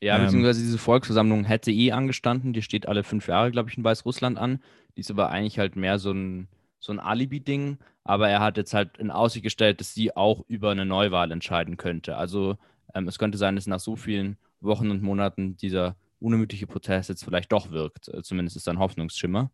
[0.00, 2.52] Ja, ähm, beziehungsweise diese Volksversammlung hätte eh angestanden.
[2.52, 4.62] Die steht alle fünf Jahre, glaube ich, in Weißrussland an.
[4.96, 6.48] Die ist aber eigentlich halt mehr so ein,
[6.78, 7.78] so ein Alibi-Ding.
[8.04, 11.76] Aber er hat jetzt halt in Aussicht gestellt, dass sie auch über eine Neuwahl entscheiden
[11.76, 12.16] könnte.
[12.16, 12.56] Also
[12.94, 17.24] ähm, es könnte sein, dass nach so vielen Wochen und Monaten dieser unermüdliche Protest jetzt
[17.24, 18.08] vielleicht doch wirkt.
[18.08, 19.50] Äh, zumindest ist da ein Hoffnungsschimmer.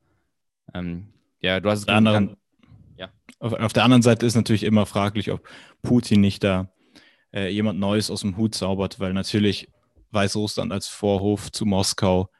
[0.72, 1.08] Ähm,
[1.40, 2.36] ja, du hast es anderen,
[2.96, 3.10] ja.
[3.38, 5.46] Auf, auf, der anderen Seite ist natürlich immer fraglich, ob
[5.82, 6.70] Putin nicht da
[7.34, 9.68] äh, jemand Neues aus dem Hut zaubert, weil natürlich
[10.10, 12.30] Weißrussland als Vorhof zu Moskau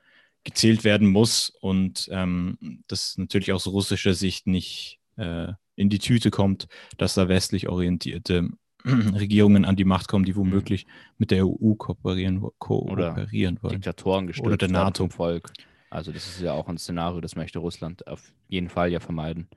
[0.45, 6.31] gezählt werden muss und ähm, das natürlich aus russischer Sicht nicht äh, in die Tüte
[6.31, 6.69] kommt,
[6.99, 8.51] dass da westlich orientierte
[8.85, 10.91] Regierungen an die Macht kommen, die womöglich mhm.
[11.19, 13.75] mit der EU kooperieren, kooperieren Oder wollen.
[13.75, 15.09] Diktatoren gestützt Oder der NATO.
[15.09, 15.51] Volk.
[15.91, 19.49] Also das ist ja auch ein Szenario, das möchte Russland auf jeden Fall ja vermeiden.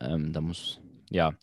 [0.00, 1.34] Ähm, da muss, ja.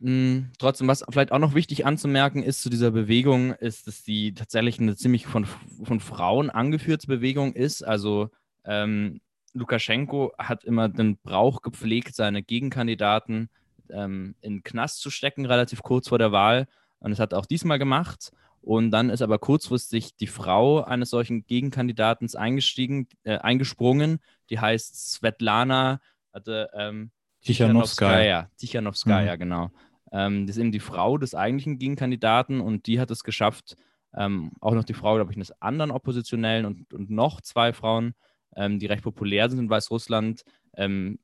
[0.00, 4.32] Hm, trotzdem, was vielleicht auch noch wichtig anzumerken ist zu dieser Bewegung, ist, dass die
[4.32, 5.46] tatsächlich eine ziemlich von,
[5.82, 7.82] von Frauen angeführte Bewegung ist.
[7.82, 8.30] Also
[8.64, 9.20] ähm,
[9.54, 13.48] Lukaschenko hat immer den Brauch gepflegt, seine Gegenkandidaten
[13.90, 16.68] ähm, in den Knast zu stecken, relativ kurz vor der Wahl.
[17.00, 18.32] Und das hat er auch diesmal gemacht.
[18.60, 24.20] Und dann ist aber kurzfristig die Frau eines solchen Gegenkandidaten eingestiegen, äh, eingesprungen.
[24.50, 26.00] Die heißt Svetlana
[26.32, 27.10] hatte, ähm,
[27.42, 28.50] Tichanowskaja.
[28.58, 29.38] Tichanowskaja, mhm.
[29.38, 29.70] genau.
[30.12, 33.76] Ähm, das ist eben die Frau des eigentlichen Gegenkandidaten und die hat es geschafft,
[34.14, 38.14] ähm, auch noch die Frau, glaube ich, eines anderen Oppositionellen und, und noch zwei Frauen,
[38.56, 40.44] ähm, die recht populär sind in Weißrussland,
[40.76, 41.18] ähm,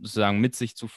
[0.00, 0.88] sozusagen mit sich zu,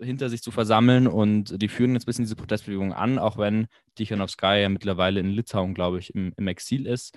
[0.00, 3.66] hinter sich zu versammeln und die führen jetzt ein bisschen diese Protestbewegung an, auch wenn
[3.94, 7.16] Tichanowskaja ja mittlerweile in Litauen, glaube ich, im, im Exil ist.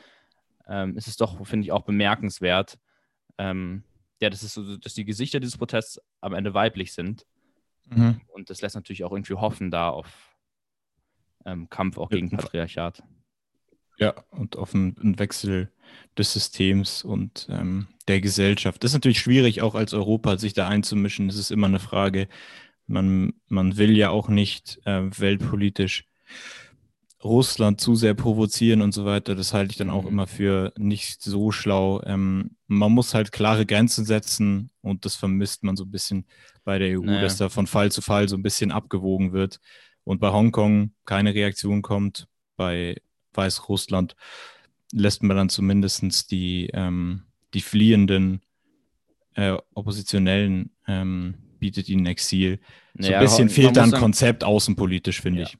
[0.67, 2.77] Ähm, ist es doch, finde ich, auch bemerkenswert,
[3.37, 3.83] ähm,
[4.19, 7.25] ja, das ist so, dass die Gesichter dieses Protests am Ende weiblich sind.
[7.89, 8.21] Mhm.
[8.27, 10.37] Und das lässt natürlich auch irgendwie hoffen da auf
[11.45, 13.03] ähm, Kampf auch gegen Patriarchat.
[13.97, 15.71] Ja, und auf einen, Wechsel
[16.17, 18.83] des Systems und ähm, der Gesellschaft.
[18.83, 21.27] Das ist natürlich schwierig, auch als Europa sich da einzumischen.
[21.27, 22.27] Das ist immer eine Frage.
[22.85, 26.07] Man, man will ja auch nicht äh, weltpolitisch
[27.27, 29.35] Russland zu sehr provozieren und so weiter.
[29.35, 30.09] Das halte ich dann auch mhm.
[30.09, 32.01] immer für nicht so schlau.
[32.03, 36.25] Ähm, man muss halt klare Grenzen setzen und das vermisst man so ein bisschen
[36.63, 37.21] bei der EU, naja.
[37.21, 39.59] dass da von Fall zu Fall so ein bisschen abgewogen wird
[40.03, 42.27] und bei Hongkong keine Reaktion kommt.
[42.55, 42.95] Bei
[43.33, 44.15] Weißrussland
[44.91, 47.23] lässt man dann zumindest die, ähm,
[47.53, 48.41] die fliehenden
[49.35, 52.59] äh, Oppositionellen, ähm, bietet ihnen Exil.
[52.93, 55.47] So naja, ein bisschen fehlt dann Konzept außenpolitisch, finde ja.
[55.47, 55.57] ich.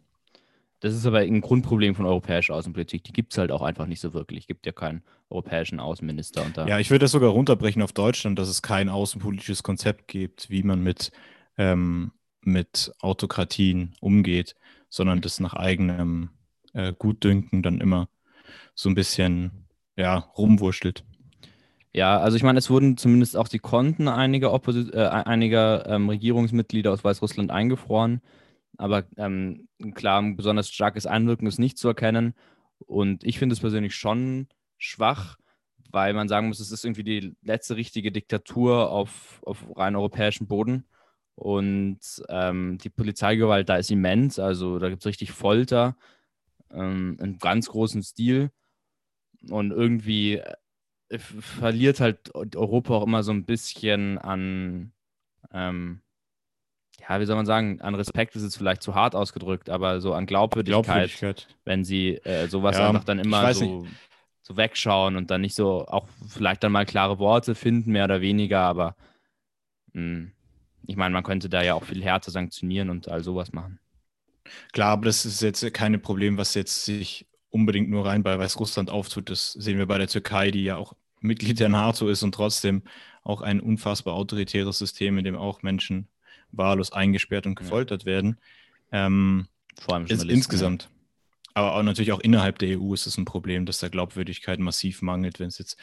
[0.79, 3.03] Das ist aber ein Grundproblem von europäischer Außenpolitik.
[3.03, 4.41] Die gibt es halt auch einfach nicht so wirklich.
[4.41, 6.67] Es gibt ja keinen europäischen Außenminister.
[6.67, 10.61] Ja, ich würde das sogar runterbrechen auf Deutschland, dass es kein außenpolitisches Konzept gibt, wie
[10.61, 11.11] man mit,
[11.57, 12.11] ähm,
[12.41, 14.55] mit Autokratien umgeht,
[14.89, 16.29] sondern das nach eigenem
[16.73, 18.07] äh, Gutdünken dann immer
[18.75, 21.03] so ein bisschen ja, rumwurschtelt.
[21.91, 26.07] Ja, also ich meine, es wurden zumindest auch die Konten einiger, Opposi äh, einiger ähm,
[26.09, 28.21] Regierungsmitglieder aus Weißrussland eingefroren
[28.77, 32.33] aber ähm, klar, ein besonders starkes Einwirken ist nicht zu erkennen.
[32.79, 34.47] Und ich finde es persönlich schon
[34.77, 35.37] schwach,
[35.89, 40.47] weil man sagen muss, es ist irgendwie die letzte richtige Diktatur auf, auf rein europäischem
[40.47, 40.85] Boden.
[41.35, 41.99] Und
[42.29, 45.95] ähm, die Polizeigewalt da ist immens, also da gibt es richtig Folter
[46.71, 48.51] ähm, in ganz großem Stil.
[49.49, 50.41] Und irgendwie
[51.09, 54.93] äh, verliert halt Europa auch immer so ein bisschen an,
[55.51, 56.01] ähm,
[56.99, 60.13] ja, wie soll man sagen, an Respekt ist es vielleicht zu hart ausgedrückt, aber so
[60.13, 61.47] an Glaubwürdigkeit, Glaubwürdigkeit.
[61.65, 63.87] wenn sie äh, sowas ja, einfach dann immer so,
[64.41, 68.21] so wegschauen und dann nicht so auch vielleicht dann mal klare Worte finden, mehr oder
[68.21, 68.95] weniger, aber
[69.93, 70.31] mh, hm,
[70.87, 73.79] ich meine, man könnte da ja auch viel härter sanktionieren und all sowas machen.
[74.71, 78.89] Klar, aber das ist jetzt kein Problem, was jetzt sich unbedingt nur rein bei Weißrussland
[78.89, 79.29] auftut.
[79.29, 82.83] Das sehen wir bei der Türkei, die ja auch Mitglied der NATO ist und trotzdem
[83.23, 86.07] auch ein unfassbar autoritäres System, in dem auch Menschen
[86.51, 88.07] wahllos eingesperrt und gefoltert ja.
[88.07, 88.37] werden.
[88.91, 89.47] Ähm,
[89.79, 90.83] Vor allem ist insgesamt.
[90.83, 90.89] Ja.
[91.57, 95.01] Aber auch natürlich auch innerhalb der EU ist es ein Problem, dass da Glaubwürdigkeit massiv
[95.01, 95.77] mangelt, wenn es jetzt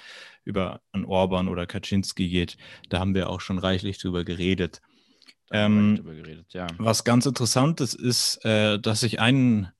[0.44, 2.56] über an Orban oder Kaczynski geht.
[2.90, 4.82] Da haben wir auch schon reichlich drüber geredet.
[5.50, 6.68] Ähm, drüber geredet ja.
[6.78, 9.72] Was ganz interessant ist, ist, äh, dass sich ein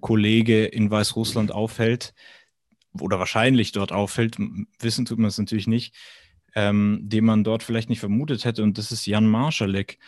[0.00, 2.14] Kollege in Weißrussland aufhält
[2.98, 4.36] oder wahrscheinlich dort auffällt,
[4.80, 5.94] wissen tut man es natürlich nicht,
[6.54, 8.62] ähm, den man dort vielleicht nicht vermutet hätte.
[8.62, 9.98] Und das ist Jan Marschalek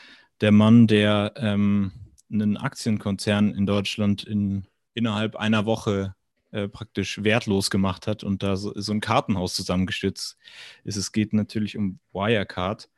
[0.44, 1.90] der Mann, der ähm,
[2.30, 6.14] einen Aktienkonzern in Deutschland in, innerhalb einer Woche
[6.50, 10.36] äh, praktisch wertlos gemacht hat und da so, so, ein Kartenhaus zusammengestützt
[10.84, 10.96] ist.
[10.96, 12.90] Es geht natürlich um Wirecard.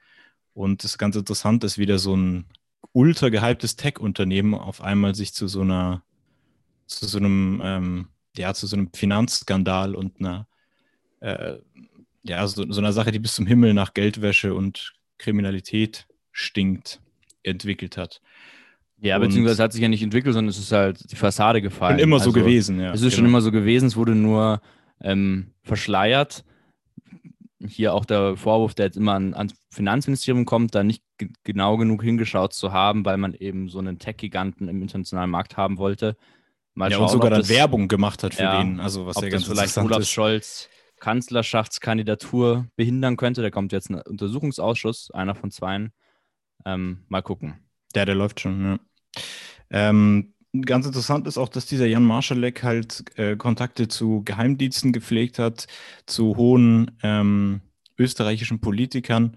[0.54, 2.46] Und das ist ganz interessant, dass wieder so ein
[2.90, 6.02] ultra gehyptes Tech-Unternehmen auf einmal sich zu so einer,
[6.88, 10.48] zu so einem, ähm, ja, zu so einem Finanzskandal und einer,
[11.20, 11.58] äh,
[12.24, 17.00] ja, so, so einer Sache, die bis zum Himmel nach Geldwäsche und Kriminalität stinkt,
[17.46, 18.20] entwickelt hat.
[18.98, 21.96] Ja, beziehungsweise hat sich ja nicht entwickelt, sondern es ist halt die Fassade gefallen.
[21.96, 22.92] Und immer so also, gewesen, ja.
[22.92, 23.16] Es ist genau.
[23.16, 24.60] schon immer so gewesen, es wurde nur
[25.02, 26.44] ähm, verschleiert.
[27.66, 31.02] Hier auch der Vorwurf, der jetzt immer an, ans Finanzministerium kommt, da nicht
[31.44, 35.76] genau genug hingeschaut zu haben, weil man eben so einen Tech-Giganten im internationalen Markt haben
[35.76, 36.16] wollte.
[36.74, 38.80] Mal ja, schauen, und sogar dann das, Werbung gemacht hat für ja, den.
[38.80, 40.10] Also was ja ganz das vielleicht Olaf ist.
[40.10, 40.68] Scholz
[41.00, 43.42] Kanzlerschaftskandidatur behindern könnte.
[43.42, 45.92] Da kommt jetzt ein Untersuchungsausschuss, einer von zweien.
[46.64, 47.58] Ähm, mal gucken.
[47.94, 48.78] Der, der läuft schon, ja.
[49.70, 50.34] Ähm,
[50.64, 55.66] ganz interessant ist auch, dass dieser Jan Marschalek halt äh, Kontakte zu Geheimdiensten gepflegt hat,
[56.06, 57.60] zu hohen ähm,
[57.98, 59.36] österreichischen Politikern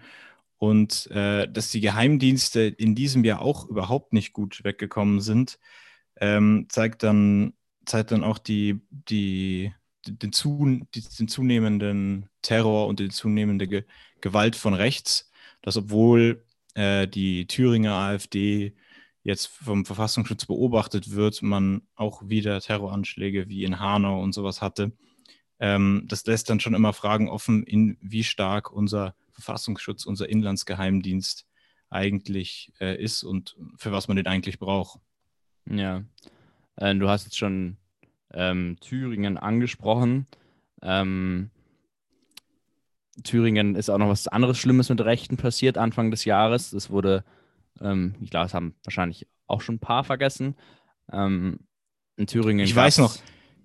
[0.58, 5.58] und äh, dass die Geheimdienste in diesem Jahr auch überhaupt nicht gut weggekommen sind,
[6.20, 7.54] ähm, zeigt, dann,
[7.86, 9.74] zeigt dann auch die, die,
[10.06, 13.84] den, zu, den zunehmenden Terror und die zunehmende Ge
[14.22, 16.44] Gewalt von rechts, dass obwohl
[16.80, 18.74] äh, die Thüringer AfD
[19.22, 24.94] jetzt vom Verfassungsschutz beobachtet wird, man auch wieder Terroranschläge wie in Hanau und sowas hatte.
[25.60, 31.46] Ähm, das lässt dann schon immer Fragen offen, in wie stark unser Verfassungsschutz, unser Inlandsgeheimdienst
[31.90, 35.02] eigentlich äh, ist und für was man den eigentlich braucht.
[35.70, 36.06] Ja,
[36.78, 37.76] äh, du hast jetzt schon
[38.32, 40.28] ähm, Thüringen angesprochen.
[40.82, 41.52] Ähm,
[43.24, 46.72] Thüringen ist auch noch was anderes Schlimmes mit Rechten passiert Anfang des Jahres.
[46.72, 47.24] Das wurde
[47.82, 50.56] ähm, ich glaube, es haben wahrscheinlich auch schon ein paar vergessen.
[51.12, 51.60] Ähm,
[52.18, 52.66] in Thüringen.
[52.66, 53.16] Ich weiß noch,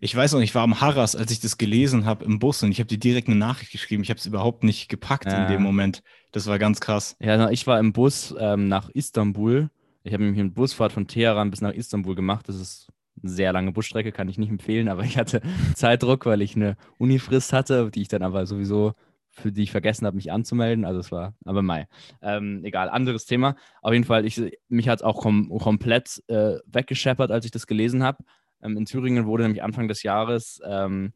[0.01, 2.71] ich weiß noch, ich war am Harras, als ich das gelesen habe im Bus und
[2.71, 4.03] ich habe dir direkt eine Nachricht geschrieben.
[4.03, 5.45] Ich habe es überhaupt nicht gepackt ja.
[5.45, 6.03] in dem Moment.
[6.33, 7.17] Das war ganz krass.
[7.21, 9.71] Ja, ich war im Bus ähm, nach Istanbul.
[10.05, 12.49] Ich habe nämlich eine Busfahrt von Teheran bis nach Istanbul gemacht.
[12.49, 12.89] Das ist
[13.23, 15.41] eine sehr lange Busstrecke, kann ich nicht empfehlen, aber ich hatte
[15.75, 18.93] Zeitdruck, weil ich eine Unifrist hatte, die ich dann aber sowieso
[19.35, 20.85] für die ich vergessen habe, mich anzumelden.
[20.85, 21.87] Also es war, aber Mai.
[22.23, 23.57] Ähm, egal, anderes Thema.
[23.83, 27.67] Auf jeden Fall, ich, mich hat es auch kom komplett äh, weggescheppert, als ich das
[27.67, 28.25] gelesen habe.
[28.63, 31.13] Ähm, in Thüringen wurde nämlich Anfang des Jahres ähm,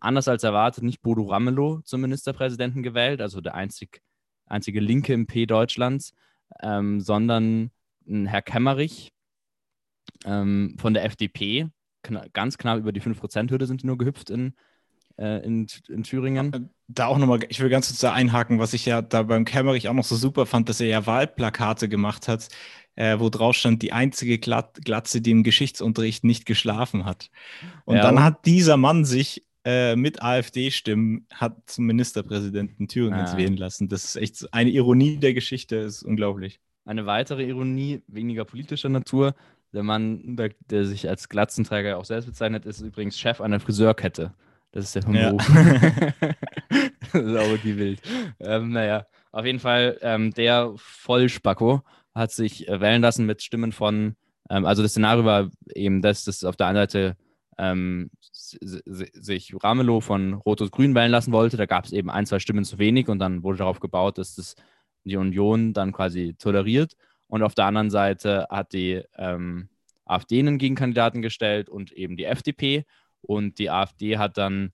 [0.00, 4.02] anders als erwartet nicht Bodo Ramelow zum Ministerpräsidenten gewählt, also der einzig,
[4.46, 6.14] einzige Linke im P Deutschlands,
[6.62, 7.70] ähm, sondern
[8.06, 9.12] Herr Kemmerich
[10.24, 11.68] ähm, von der FDP.
[12.02, 14.54] Kna ganz knapp über die 5%-Hürde sind die nur gehüpft in
[15.20, 16.52] in, in Thüringen.
[16.52, 19.44] Äh, da auch nochmal, ich will ganz kurz da einhaken, was ich ja da beim
[19.44, 22.48] Kämmerich auch noch so super fand, dass er ja Wahlplakate gemacht hat,
[22.96, 27.30] äh, wo drauf stand, die einzige Glat Glatze, die im Geschichtsunterricht nicht geschlafen hat.
[27.84, 33.38] Und ja, dann hat dieser Mann sich äh, mit AfD-Stimmen hat zum Ministerpräsidenten Thüringens ja.
[33.38, 33.88] wählen lassen.
[33.88, 36.60] Das ist echt eine Ironie der Geschichte, ist unglaublich.
[36.86, 39.34] Eine weitere Ironie, weniger politischer Natur.
[39.72, 44.32] Der Mann, der, der sich als Glatzenträger auch selbst bezeichnet, ist übrigens Chef einer Friseurkette.
[44.72, 45.20] Das ist der Humor.
[45.20, 45.32] Ja.
[47.12, 48.00] auch irgendwie wild.
[48.38, 51.82] Ähm, naja, auf jeden Fall, ähm, der Vollspacko
[52.14, 54.16] hat sich äh, wählen lassen mit Stimmen von,
[54.48, 57.16] ähm, also das Szenario war eben das, dass auf der einen Seite
[57.58, 61.56] ähm, sich Ramelow von Rot-Grün wählen lassen wollte.
[61.56, 64.34] Da gab es eben ein, zwei Stimmen zu wenig und dann wurde darauf gebaut, dass
[64.34, 64.54] das
[65.04, 66.94] die Union dann quasi toleriert.
[67.26, 69.68] Und auf der anderen Seite hat die ähm,
[70.04, 72.84] AfD einen Gegenkandidaten gestellt und eben die FDP.
[73.22, 74.72] Und die AfD hat dann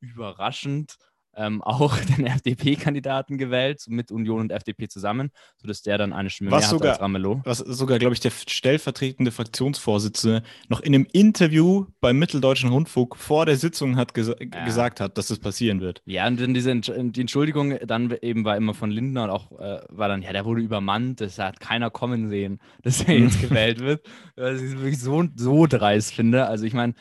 [0.00, 0.96] überraschend
[1.36, 6.50] ähm, auch den FDP-Kandidaten gewählt, mit Union und FDP zusammen, sodass der dann eine Stimme
[6.50, 7.40] was mehr sogar, hat als Ramelow.
[7.44, 13.46] Was sogar, glaube ich, der stellvertretende Fraktionsvorsitzende noch in einem Interview beim Mitteldeutschen Rundfunk vor
[13.46, 14.64] der Sitzung hat ges ja.
[14.64, 16.02] gesagt hat, dass das passieren wird.
[16.06, 19.80] Ja, und dann diese die Entschuldigung dann eben war immer von Lindner und auch äh,
[19.88, 23.80] war dann, ja, der wurde übermannt, das hat keiner kommen sehen, dass er jetzt gewählt
[23.80, 24.06] wird.
[24.36, 26.46] Was ich wirklich so, so dreist finde.
[26.46, 26.94] Also ich meine,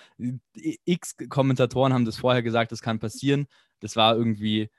[0.85, 3.47] x Kommentatoren haben das vorher gesagt, das kann passieren
[3.79, 4.69] das war irgendwie,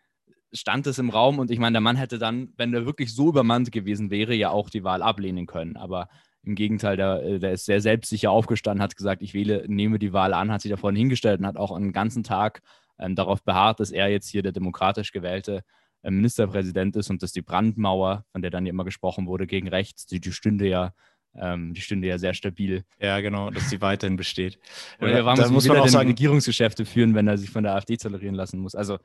[0.52, 3.28] stand es im Raum und ich meine, der Mann hätte dann, wenn er wirklich so
[3.28, 5.76] übermannt gewesen wäre, ja auch die Wahl ablehnen können.
[5.76, 6.08] Aber
[6.42, 10.12] im Gegenteil, der, äh, der ist sehr selbstsicher aufgestanden, hat gesagt, ich wähle, nehme die
[10.12, 12.62] Wahl an, hat sich da vorne hingestellt und hat auch einen ganzen Tag
[12.98, 15.62] ähm, darauf beharrt, dass er jetzt hier der demokratisch gewählte
[16.02, 20.06] äh, Ministerpräsident ist und dass die Brandmauer, von der dann immer gesprochen wurde, gegen rechts,
[20.06, 20.92] die, die stünde ja
[21.40, 22.84] ähm, die stünde ja sehr stabil.
[23.00, 24.58] Ja, genau, dass sie weiterhin besteht.
[25.00, 27.96] Oder warum da muss man auch sagen, Regierungsgeschäfte führen, wenn er sich von der AfD
[27.96, 28.74] tolerieren lassen muss.
[28.74, 28.98] Also,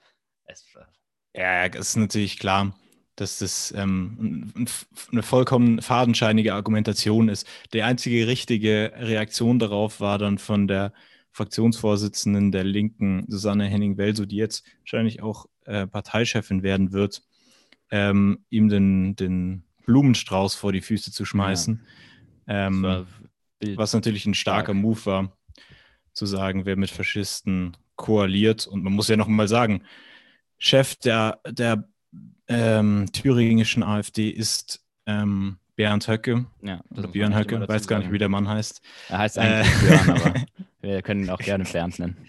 [0.45, 0.65] es,
[1.35, 2.73] ja, es ist natürlich klar,
[3.15, 4.51] dass das ähm,
[5.11, 7.47] eine vollkommen fadenscheinige Argumentation ist.
[7.73, 10.93] Die einzige richtige Reaktion darauf war dann von der
[11.31, 17.23] Fraktionsvorsitzenden der Linken, Susanne Henning-Welso, die jetzt wahrscheinlich auch äh, Parteichefin werden wird,
[17.89, 21.81] ähm, ihm den, den Blumenstrauß vor die Füße zu schmeißen.
[21.81, 21.89] Ja.
[22.51, 23.05] Ähm,
[23.75, 24.77] was natürlich ein starker Stark.
[24.77, 25.37] Move war.
[26.13, 28.67] zu sagen, wer mit Faschisten koaliert.
[28.67, 29.83] Und man muss ja noch mal sagen,
[30.57, 31.87] Chef der, der
[32.47, 36.45] ähm, thüringischen AfD ist ähm, Bernd Höcke.
[36.61, 38.81] Ja, oder Björn Höcke, weiß gar nicht, wie der Mann heißt.
[39.07, 40.33] Er heißt eigentlich äh, Björn, aber
[40.81, 42.17] wir können ihn auch gerne Bernd nennen.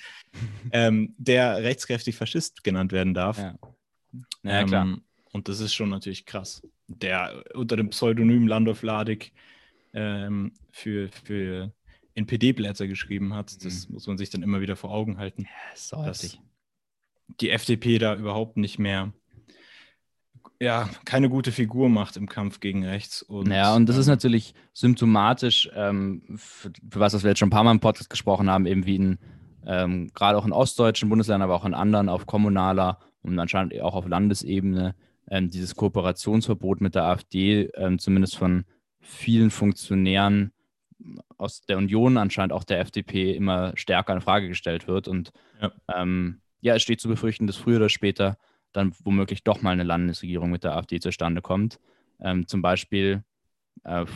[0.73, 3.37] Ähm, der rechtskräftig Faschist genannt werden darf.
[3.37, 3.55] Ja,
[4.45, 4.85] ja klar.
[4.85, 6.67] Ähm, und das ist schon natürlich krass.
[6.87, 9.33] Der unter dem Pseudonym Landolf Ladig
[9.93, 11.73] ähm, für, für
[12.15, 13.65] NPD-Blätter geschrieben hat.
[13.65, 13.95] Das mhm.
[13.95, 15.47] muss man sich dann immer wieder vor Augen halten.
[15.93, 16.39] Ja, dass
[17.41, 19.13] die FDP da überhaupt nicht mehr
[20.61, 23.21] ja, keine gute Figur macht im Kampf gegen rechts.
[23.23, 27.41] Und, ja, und das ähm, ist natürlich symptomatisch ähm, für, für, was, was wir jetzt
[27.41, 29.19] schon ein paar Mal im Podcast gesprochen haben, eben wie in
[29.67, 33.95] ähm, gerade auch in ostdeutschen Bundesländern, aber auch in anderen auf kommunaler und anscheinend auch
[33.95, 34.95] auf Landesebene
[35.31, 38.65] ähm, dieses Kooperationsverbot mit der AfD, ähm, zumindest von
[39.03, 40.53] vielen Funktionären
[41.37, 45.09] aus der Union, anscheinend auch der FDP, immer stärker in Frage gestellt wird.
[45.09, 48.39] Und ja, ähm, ja es steht zu befürchten, dass früher oder später
[48.73, 51.79] dann womöglich doch mal eine Landesregierung mit der AfD zustande kommt.
[52.21, 53.25] Ähm, zum Beispiel
[53.85, 54.07] äh,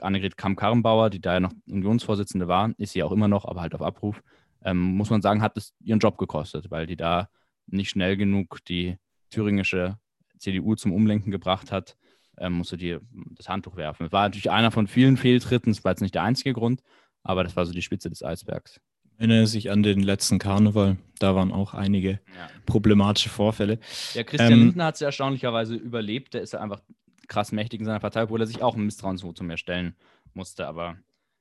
[0.00, 3.74] Annegret Kamm-Karrenbauer, die da ja noch Unionsvorsitzende war, ist sie auch immer noch, aber halt
[3.74, 4.22] auf Abruf,
[4.64, 7.28] ähm, muss man sagen, hat es ihren Job gekostet, weil die da
[7.66, 8.96] nicht schnell genug die
[9.30, 9.98] thüringische
[10.38, 11.96] CDU zum Umlenken gebracht hat,
[12.40, 12.98] ähm, musste die
[13.36, 14.04] das Handtuch werfen.
[14.04, 16.82] Das war natürlich einer von vielen Fehltritten, das war jetzt nicht der einzige Grund,
[17.22, 18.80] aber das war so die Spitze des Eisbergs.
[19.04, 22.48] Ich erinnere sich an den letzten Karneval, da waren auch einige ja.
[22.64, 23.78] problematische Vorfälle.
[24.14, 26.80] Ja, Christian ähm, Lindner hat es erstaunlicherweise überlebt, der ist ja einfach
[27.28, 29.94] krass mächtig in seiner Partei, obwohl er sich auch ein Misstrauensvotum erstellen
[30.32, 30.96] musste, aber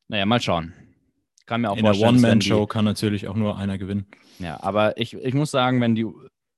[0.09, 0.73] naja, mal schauen.
[1.45, 4.05] Kann mir auch in der One-Man-Show kann natürlich auch nur einer gewinnen.
[4.37, 6.05] Ja, aber ich, ich muss sagen, wenn die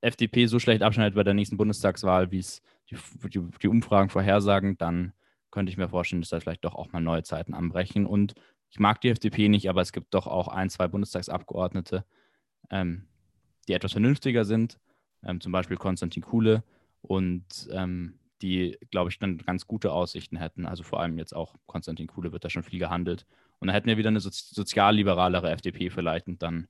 [0.02, 2.62] FDP so schlecht abschneidet bei der nächsten Bundestagswahl, wie es
[2.92, 5.14] die, die, die, Umfragen vorhersagen, dann
[5.50, 8.06] könnte ich mir vorstellen, dass da vielleicht doch auch mal neue Zeiten anbrechen.
[8.06, 8.34] Und
[8.70, 12.06] ich mag die FDP nicht, aber es gibt doch auch ein, zwei Bundestagsabgeordnete,
[12.70, 13.08] ähm,
[13.68, 14.80] die etwas vernünftiger sind,
[15.24, 16.64] ähm, zum Beispiel Konstantin Kuhle
[17.02, 20.66] und ähm, die, glaube ich, dann ganz gute Aussichten hätten.
[20.66, 23.26] Also vor allem jetzt auch Konstantin Kuhle wird da schon viel gehandelt.
[23.60, 26.68] Und dann hätten wir wieder eine sozi sozialliberalere FDP vielleicht und dann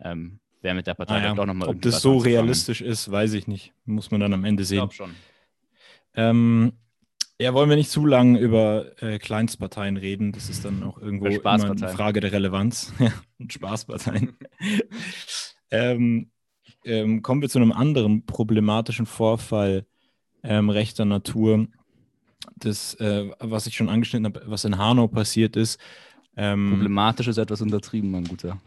[0.00, 1.34] ähm, wäre mit der Partei ah, ja.
[1.34, 3.72] doch nochmal Ob das so realistisch ist, weiß ich nicht.
[3.84, 4.88] Muss man dann am Ende sehen.
[4.88, 5.14] Ich glaube schon.
[6.14, 6.72] Ähm,
[7.40, 10.32] ja, wollen wir nicht zu lang über äh, Kleinstparteien reden.
[10.32, 12.92] Das ist dann auch irgendwo immer eine Frage der Relevanz.
[13.38, 14.36] und Spaßparteien.
[15.70, 16.30] ähm,
[16.84, 19.86] ähm, kommen wir zu einem anderen problematischen Vorfall
[20.42, 21.66] ähm, rechter Natur.
[22.56, 25.80] Das, äh, was ich schon angeschnitten habe, was in Hanau passiert ist.
[26.36, 28.60] Ähm, Problematisch ist etwas untertrieben, mein Guter.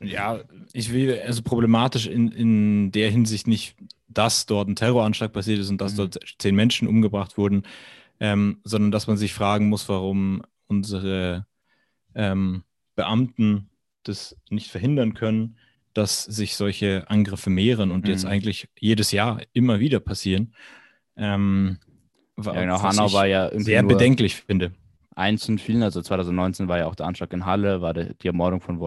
[0.00, 0.40] Ja,
[0.72, 3.76] ich will, also problematisch in, in der Hinsicht nicht,
[4.14, 5.96] dass dort ein Terroranschlag passiert ist und dass mhm.
[5.96, 7.64] dort zehn Menschen umgebracht wurden,
[8.20, 11.46] ähm, sondern dass man sich fragen muss, warum unsere
[12.14, 13.70] ähm, Beamten
[14.04, 15.56] das nicht verhindern können,
[15.94, 18.10] dass sich solche Angriffe mehren und mhm.
[18.10, 20.54] jetzt eigentlich jedes Jahr immer wieder passieren.
[21.16, 21.78] Ähm,
[22.42, 24.72] ja, genau, Hanau war ja sehr bedenklich finde
[25.14, 28.26] eins von vielen, also 2019 war ja auch der Anschlag in Halle, war die, die
[28.26, 28.78] Ermordung von,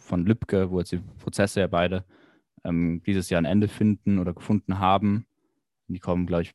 [0.00, 2.04] von Lübcke, wo jetzt die Prozesse ja beide
[2.66, 5.26] ähm, dieses Jahr ein Ende finden oder gefunden haben.
[5.88, 6.54] Die kommen, glaube ich,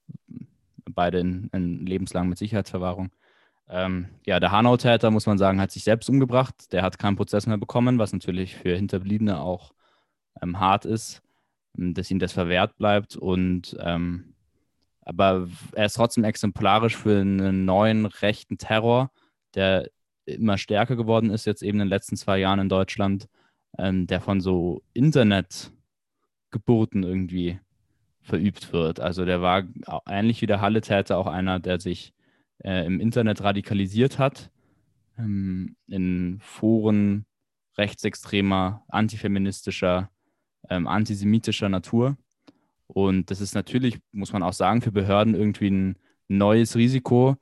[0.86, 3.12] beide in, in lebenslang mit Sicherheitsverwahrung.
[3.70, 6.74] Ähm, ja, der Hanau-Täter, muss man sagen, hat sich selbst umgebracht.
[6.74, 9.72] Der hat keinen Prozess mehr bekommen, was natürlich für Hinterbliebene auch
[10.42, 11.22] ähm, hart ist,
[11.74, 13.16] dass ihm das verwehrt bleibt.
[13.16, 14.34] Und ähm,
[15.04, 19.12] aber er ist trotzdem exemplarisch für einen neuen rechten Terror,
[19.56, 19.90] der
[20.26, 23.28] immer stärker geworden ist, jetzt eben in den letzten zwei Jahren in Deutschland,
[23.78, 24.84] ähm, der von so
[26.52, 27.60] Internetgeburten irgendwie
[28.22, 29.00] verübt wird.
[29.00, 29.64] Also der war
[30.08, 32.14] ähnlich wie der Halle-Täter auch einer, der sich
[32.64, 34.52] äh, im Internet radikalisiert hat,
[35.18, 37.26] ähm, in Foren
[37.78, 40.10] rechtsextremer, antifeministischer,
[40.70, 42.18] ähm, antisemitischer Natur
[42.94, 45.96] und das ist natürlich, muss man auch sagen, für Behörden irgendwie ein
[46.28, 47.38] neues Risiko,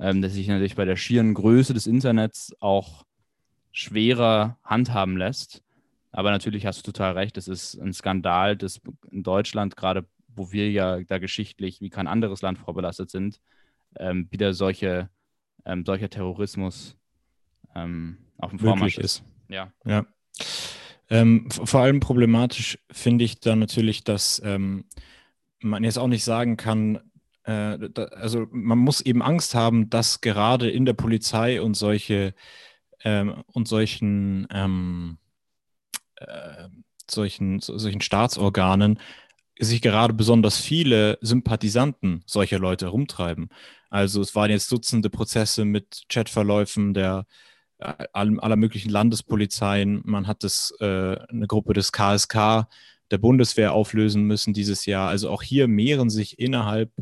[0.00, 3.04] ähm, das sich natürlich bei der schieren Größe des Internets auch
[3.70, 5.62] schwerer handhaben lässt.
[6.12, 8.80] Aber natürlich hast du total recht, es ist ein Skandal, dass
[9.10, 13.40] in Deutschland, gerade wo wir ja da geschichtlich wie kein anderes Land vorbelastet sind,
[13.98, 15.10] ähm, wieder solche,
[15.64, 16.96] ähm, solcher Terrorismus
[17.74, 19.04] ähm, auf dem Vormarsch ist.
[19.04, 19.24] ist.
[19.48, 19.72] Ja.
[19.84, 20.06] ja.
[21.10, 24.84] Ähm, vor allem problematisch finde ich dann natürlich, dass ähm,
[25.60, 27.00] man jetzt auch nicht sagen kann,
[27.44, 32.34] äh, da, also man muss eben Angst haben, dass gerade in der Polizei und solche
[33.04, 34.46] ähm, und solchen
[36.20, 36.68] äh,
[37.10, 38.98] solchen, solchen Staatsorganen
[39.58, 43.48] sich gerade besonders viele Sympathisanten solcher Leute herumtreiben.
[43.90, 47.26] Also es waren jetzt Dutzende Prozesse mit Chatverläufen der
[47.80, 50.02] aller möglichen Landespolizeien.
[50.04, 52.66] Man hat das, äh, eine Gruppe des KSK
[53.10, 55.08] der Bundeswehr auflösen müssen dieses Jahr.
[55.08, 56.92] Also auch hier mehren sich innerhalb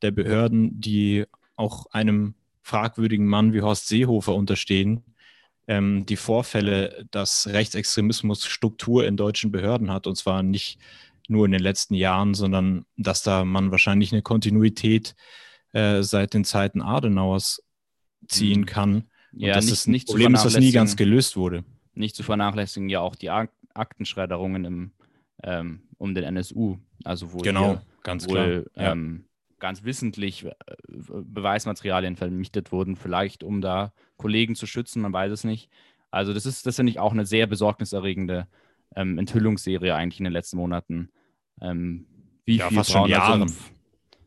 [0.00, 5.04] der Behörden, die auch einem fragwürdigen Mann wie Horst Seehofer unterstehen,
[5.66, 10.78] ähm, die Vorfälle, dass Rechtsextremismus Struktur in deutschen Behörden hat, und zwar nicht
[11.28, 15.14] nur in den letzten Jahren, sondern dass da man wahrscheinlich eine Kontinuität
[15.72, 17.62] äh, seit den Zeiten Adenauers
[18.28, 18.66] ziehen mhm.
[18.66, 19.04] kann.
[19.32, 21.64] Ja, dass nicht, es ein nicht Problem ist, was nie ganz gelöst wurde.
[21.94, 24.92] Nicht zu vernachlässigen ja auch die Aktenschredderungen im,
[25.42, 26.78] ähm, um den NSU.
[27.04, 28.92] Also wo genau, hier, ganz wohl, klar.
[28.92, 29.24] Ähm,
[29.62, 30.50] ganz wissentlich äh,
[30.88, 35.70] Beweismaterialien vernichtet wurden, vielleicht um da Kollegen zu schützen, man weiß es nicht.
[36.10, 38.48] Also das ist, das finde ich auch eine sehr besorgniserregende
[38.96, 41.10] ähm, Enthüllungsserie eigentlich in den letzten Monaten.
[41.60, 42.06] Ähm,
[42.44, 43.46] wie ja, viel fast schon Jahre.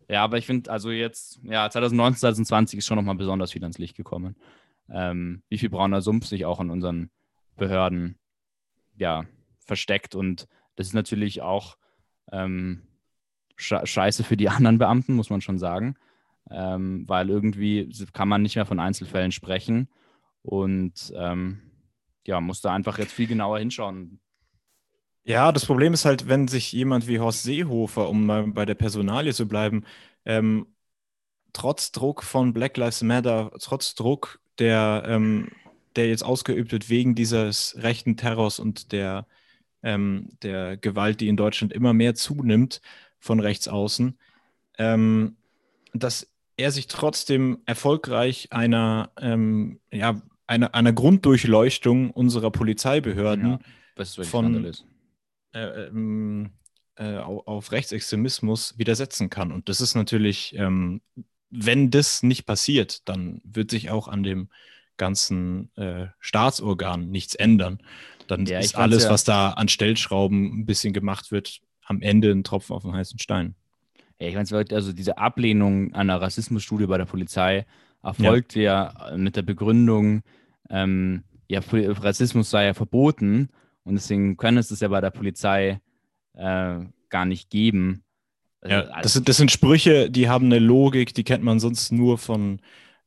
[0.07, 3.77] Ja, aber ich finde, also jetzt, ja, 2019, 2020 ist schon nochmal besonders viel ans
[3.77, 4.37] Licht gekommen.
[4.89, 7.09] Ähm, wie viel brauner Sumpf sich auch in unseren
[7.57, 8.17] Behörden
[8.95, 9.25] ja,
[9.59, 10.15] versteckt.
[10.15, 11.75] Und das ist natürlich auch
[12.31, 12.83] ähm,
[13.55, 15.95] scheiße für die anderen Beamten, muss man schon sagen.
[16.51, 19.89] Ähm, weil irgendwie kann man nicht mehr von Einzelfällen sprechen.
[20.43, 21.61] Und ähm,
[22.25, 24.19] ja, muss da einfach jetzt viel genauer hinschauen.
[25.23, 28.75] Ja, das Problem ist halt, wenn sich jemand wie Horst Seehofer, um mal bei der
[28.75, 29.83] Personalie zu bleiben,
[30.23, 30.67] ähm,
[31.51, 35.49] trotz Druck von Black Lives Matter, trotz Druck, der, ähm,
[35.95, 39.25] der jetzt ausgeübt wird wegen dieses rechten Terrors und der,
[39.81, 42.81] ähm, der Gewalt, die in Deutschland immer mehr zunimmt
[43.25, 44.17] von rechts außen,
[44.77, 45.35] ähm,
[45.93, 53.57] dass er sich trotzdem erfolgreich einer, ähm, ja, einer, einer Grunddurchleuchtung unserer Polizeibehörden
[53.97, 54.73] ja, von,
[55.53, 56.51] äh, ähm,
[56.97, 59.51] äh, auf Rechtsextremismus widersetzen kann.
[59.51, 61.01] Und das ist natürlich, ähm,
[61.49, 64.49] wenn das nicht passiert, dann wird sich auch an dem
[64.97, 67.79] ganzen äh, Staatsorgan nichts ändern.
[68.27, 69.09] Dann ja, ist alles, ja.
[69.09, 73.19] was da an Stellschrauben ein bisschen gemacht wird, am Ende ein Tropfen auf den heißen
[73.19, 73.55] Stein.
[74.19, 77.65] Ja, ich meine, also diese Ablehnung einer Rassismusstudie bei der Polizei
[78.01, 80.21] erfolgt ja, ja mit der Begründung,
[80.69, 83.49] ähm, ja, Rassismus sei ja verboten
[83.83, 85.79] und deswegen können es das ja bei der Polizei
[86.33, 86.79] äh,
[87.09, 88.03] gar nicht geben.
[88.61, 91.91] Also, ja, das, sind, das sind Sprüche, die haben eine Logik, die kennt man sonst
[91.91, 92.61] nur von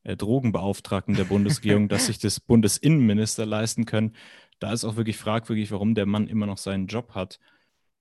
[0.05, 4.14] äh, Drogenbeauftragten der Bundesregierung, dass sich das Bundesinnenminister leisten können.
[4.61, 7.39] Da ist auch wirklich fragwürdig, warum der Mann immer noch seinen Job hat.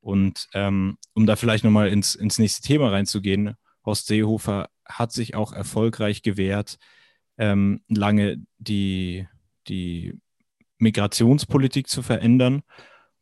[0.07, 3.55] Und ähm, um da vielleicht nochmal ins, ins nächste Thema reinzugehen,
[3.85, 6.77] Horst Seehofer hat sich auch erfolgreich gewehrt,
[7.37, 9.27] ähm, lange die,
[9.67, 10.17] die
[10.77, 12.61] Migrationspolitik zu verändern.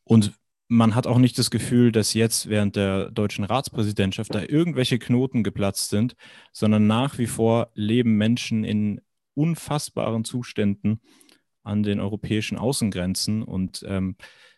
[0.03, 0.33] Und
[0.67, 5.43] man hat auch nicht das Gefühl, dass jetzt während der deutschen Ratspräsidentschaft da irgendwelche Knoten
[5.43, 6.15] geplatzt sind,
[6.51, 9.01] sondern nach wie vor leben Menschen in
[9.33, 11.01] unfassbaren Zuständen
[11.63, 13.41] an den europäischen Außengrenzen.
[13.41, 14.17] Und ähm,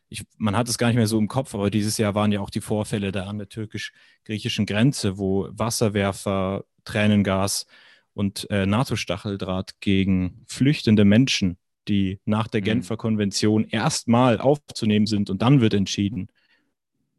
[0.09, 2.39] ich, man hat es gar nicht mehr so im Kopf, aber dieses Jahr waren ja
[2.39, 7.65] auch die Vorfälle da an der türkisch-griechischen Grenze, wo Wasserwerfer, Tränengas
[8.13, 12.65] und äh, NATO-Stacheldraht gegen flüchtende Menschen die nach der mhm.
[12.65, 16.27] Genfer Konvention erstmal aufzunehmen sind und dann wird entschieden,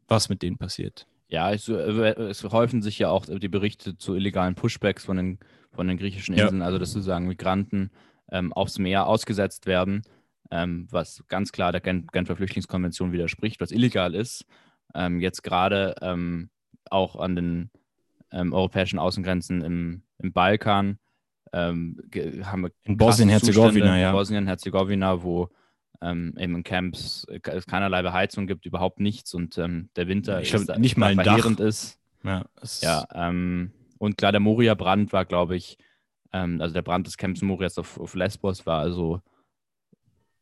[0.07, 1.07] was mit denen passiert.
[1.27, 5.39] Ja, es, äh, es häufen sich ja auch die Berichte zu illegalen Pushbacks von den,
[5.71, 6.65] von den griechischen Inseln, ja.
[6.65, 7.91] also dass sozusagen Migranten
[8.31, 10.01] ähm, aufs Meer ausgesetzt werden,
[10.51, 14.45] ähm, was ganz klar der Gen Genfer Flüchtlingskonvention widerspricht, was illegal ist.
[14.95, 16.49] Ähm, jetzt gerade ähm,
[16.89, 17.69] auch an den
[18.31, 20.99] ähm, europäischen Außengrenzen im, im Balkan
[21.53, 21.97] ähm,
[22.43, 24.09] haben wir in Bosnien-Herzegowina, ja.
[24.09, 25.49] In Bosnien-Herzegowina, wo
[26.01, 30.41] ähm, eben in Camps äh, es keinerlei Beheizung gibt, überhaupt nichts und ähm, der Winter
[30.41, 31.99] ich ist, nicht mal verheerend ist.
[32.23, 32.45] Ja,
[32.81, 35.77] ja ähm, und klar, der Moria-Brand war, glaube ich,
[36.31, 39.21] ähm, also der Brand des Camps Morias auf, auf Lesbos war also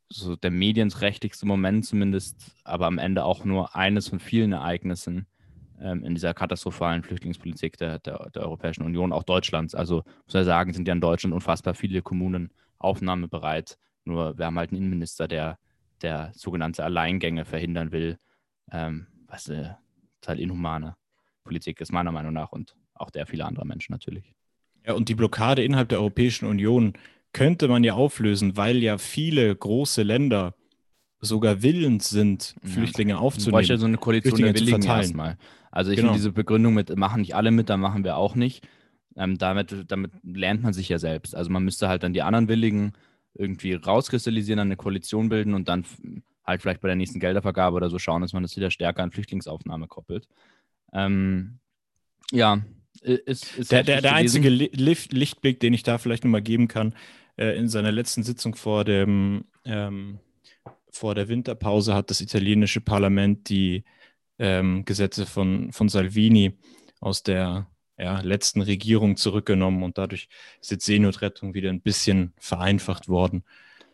[0.09, 5.27] so der medienträchtigste Moment zumindest, aber am Ende auch nur eines von vielen Ereignissen,
[5.79, 9.75] ähm, in dieser katastrophalen Flüchtlingspolitik der, der, der, Europäischen Union, auch Deutschlands.
[9.75, 13.77] Also muss man sagen, sind ja in Deutschland unfassbar viele Kommunen aufnahmebereit.
[14.03, 15.59] Nur wir haben halt einen Innenminister, der,
[16.01, 18.17] der sogenannte Alleingänge verhindern will,
[18.71, 19.69] ähm, was äh,
[20.21, 20.95] total inhumane
[21.43, 24.33] Politik ist, meiner Meinung nach, und auch der vieler anderer Menschen natürlich.
[24.85, 26.93] Ja, und die Blockade innerhalb der Europäischen Union
[27.37, 30.55] könnte man ja auflösen, weil ja viele große Länder
[31.19, 33.17] sogar willens sind, Flüchtlinge ja.
[33.17, 33.51] aufzunehmen.
[33.51, 35.37] Bräuchte ja so eine Koalition der Willigen erstmal.
[35.71, 36.09] Also ich genau.
[36.09, 38.67] finde diese Begründung mit, machen nicht alle mit, dann machen wir auch nicht.
[39.15, 41.35] Ähm, damit, damit lernt man sich ja selbst.
[41.35, 42.93] Also man müsste halt dann die anderen Willigen
[43.33, 45.85] irgendwie rauskristallisieren, eine Koalition bilden und dann
[46.45, 49.11] halt vielleicht bei der nächsten Geldervergabe oder so schauen, dass man das wieder stärker an
[49.11, 50.27] Flüchtlingsaufnahme koppelt.
[50.93, 51.59] Ähm,
[52.31, 52.61] ja,
[53.01, 56.93] ist, ist der, der, der einzige Licht, Lichtblick, den ich da vielleicht nochmal geben kann,
[57.37, 60.19] äh, in seiner letzten Sitzung vor dem ähm,
[60.89, 63.83] vor der Winterpause hat das italienische Parlament die
[64.39, 66.57] ähm, Gesetze von, von Salvini
[66.99, 67.67] aus der
[67.97, 70.27] ja, letzten Regierung zurückgenommen und dadurch
[70.61, 73.43] ist jetzt Seenotrettung wieder ein bisschen vereinfacht worden.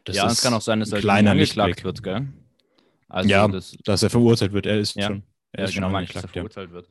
[0.03, 2.27] Das ja, es kann auch sein, dass er kleiner angeklagt wird, gell?
[3.07, 4.65] Also ja, das, dass er verurteilt wird.
[4.65, 5.23] Er ist ja, schon.
[5.51, 6.75] Er ja, ist genau, schon angeklagt, dass er verurteilt ja.
[6.75, 6.89] wird.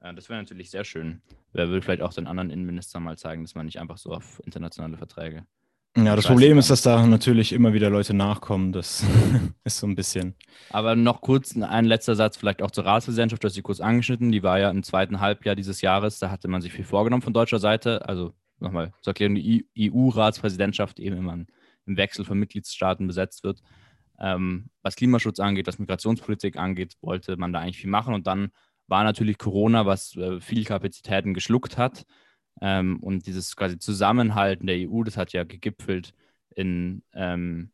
[0.00, 1.22] Äh, das wäre natürlich sehr schön.
[1.52, 4.40] Wer will vielleicht auch den anderen Innenministern mal zeigen, dass man nicht einfach so auf
[4.44, 5.46] internationale Verträge
[5.96, 8.72] ja, das Problem ist, dass da natürlich immer wieder Leute nachkommen.
[8.72, 9.04] Das
[9.64, 10.34] ist so ein bisschen.
[10.70, 14.32] Aber noch kurz ein letzter Satz, vielleicht auch zur Ratspräsidentschaft, du hast sie kurz angeschnitten.
[14.32, 16.18] Die war ja im zweiten Halbjahr dieses Jahres.
[16.18, 18.08] Da hatte man sich viel vorgenommen von deutscher Seite.
[18.08, 23.60] Also nochmal zur Erklärung: die EU-Ratspräsidentschaft eben immer im Wechsel von Mitgliedstaaten besetzt wird.
[24.18, 28.14] Ähm, was Klimaschutz angeht, was Migrationspolitik angeht, wollte man da eigentlich viel machen.
[28.14, 28.50] Und dann
[28.86, 32.04] war natürlich Corona, was äh, viel Kapazitäten geschluckt hat.
[32.60, 36.14] Ähm, und dieses quasi Zusammenhalten der EU, das hat ja gegipfelt
[36.54, 37.70] in, ähm,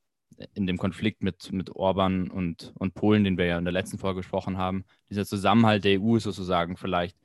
[0.54, 3.98] in dem Konflikt mit, mit Orban und, und Polen, den wir ja in der letzten
[3.98, 4.84] Folge gesprochen haben.
[5.10, 7.16] Dieser Zusammenhalt der EU ist sozusagen vielleicht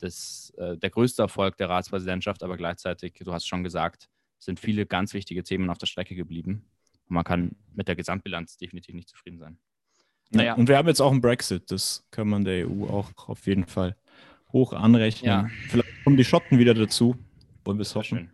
[0.00, 4.86] das, äh, der größte Erfolg der Ratspräsidentschaft, aber gleichzeitig, du hast schon gesagt, sind viele
[4.86, 6.64] ganz wichtige Themen auf der Strecke geblieben.
[7.08, 9.58] Und man kann mit der Gesamtbilanz definitiv nicht zufrieden sein.
[10.30, 10.54] Naja.
[10.54, 13.64] und wir haben jetzt auch einen Brexit, das kann man der EU auch auf jeden
[13.64, 13.96] Fall
[14.52, 15.30] hoch anrechnen.
[15.30, 15.46] Ja.
[15.68, 17.16] Vielleicht kommen die Schotten wieder dazu.
[17.64, 18.30] Wollen wir es hoffen.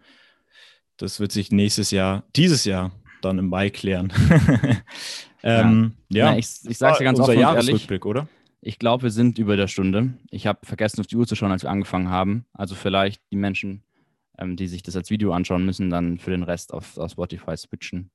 [0.97, 4.13] Das wird sich nächstes Jahr, dieses Jahr, dann im Mai klären.
[5.43, 6.31] ähm, ja, ja.
[6.33, 8.29] Na, ich, ich sage dir ganz offen Jahresrückblick, oder?
[8.61, 10.15] Ich glaube, wir sind über der Stunde.
[10.31, 12.47] Ich habe vergessen, auf die Uhr zu schauen, als wir angefangen haben.
[12.53, 13.83] Also vielleicht die Menschen,
[14.39, 17.57] ähm, die sich das als Video anschauen, müssen dann für den Rest auf, auf Spotify
[17.57, 18.11] switchen.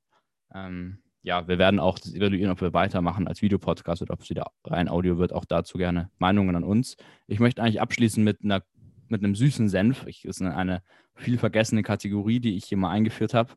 [0.53, 4.29] Ähm, ja, wir werden auch das evaluieren, ob wir weitermachen als Videopodcast oder ob es
[4.29, 5.33] wieder rein Audio wird.
[5.33, 6.95] Auch dazu gerne Meinungen an uns.
[7.27, 8.63] Ich möchte eigentlich abschließen mit, einer,
[9.09, 10.05] mit einem süßen Senf.
[10.07, 10.81] Ich, ist eine
[11.15, 13.53] viel vergessene Kategorie, die ich hier mal eingeführt habe.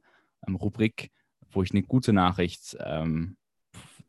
[0.47, 1.11] Ähm, Rubrik,
[1.51, 3.37] wo ich eine gute Nachricht ähm,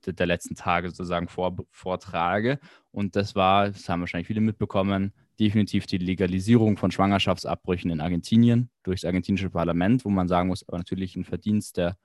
[0.06, 2.60] der letzten Tage sozusagen vor, vortrage.
[2.92, 8.70] Und das war, das haben wahrscheinlich viele mitbekommen, definitiv die Legalisierung von Schwangerschaftsabbrüchen in Argentinien
[8.84, 11.98] durch das argentinische Parlament, wo man sagen muss, aber natürlich ein Verdienst der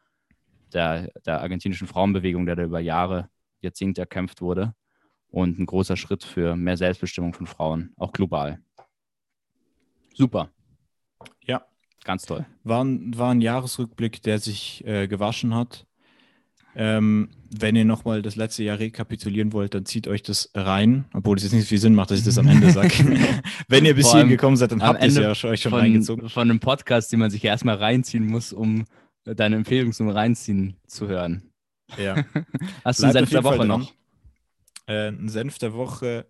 [0.73, 3.29] der, der argentinischen Frauenbewegung, der da über Jahre,
[3.61, 4.75] Jahrzehnte erkämpft wurde.
[5.31, 8.61] Und ein großer Schritt für mehr Selbstbestimmung von Frauen, auch global.
[10.15, 10.51] Super.
[11.43, 11.63] Ja.
[12.05, 12.47] Ganz toll.
[12.65, 15.87] War, war ein Jahresrückblick, der sich äh, gewaschen hat.
[16.75, 21.37] Ähm, wenn ihr nochmal das letzte Jahr rekapitulieren wollt, dann zieht euch das rein, obwohl
[21.37, 22.89] es jetzt nicht so viel Sinn macht, dass ich das am Ende sage.
[23.69, 26.29] wenn ihr bis hierhin gekommen seid, dann habt ihr es ja euch schon von, reingezogen.
[26.29, 28.85] Von einem Podcast, den man sich erstmal reinziehen muss, um
[29.35, 31.51] deine Empfehlung zum Reinziehen zu hören.
[31.97, 32.17] Ja.
[32.85, 33.93] Hast du einen Senf der Woche noch?
[34.87, 36.27] Äh, ein Senf der Woche.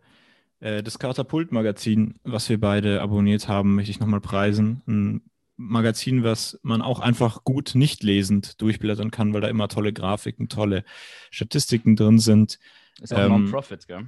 [0.60, 4.82] Äh, das Katapult-Magazin, was wir beide abonniert haben, möchte ich nochmal preisen.
[4.86, 5.22] Ein
[5.56, 10.48] Magazin, was man auch einfach gut nicht lesend durchblättern kann, weil da immer tolle Grafiken,
[10.48, 10.84] tolle
[11.30, 12.58] Statistiken drin sind.
[13.00, 14.06] Ist auch ähm, Non-Profit, gell?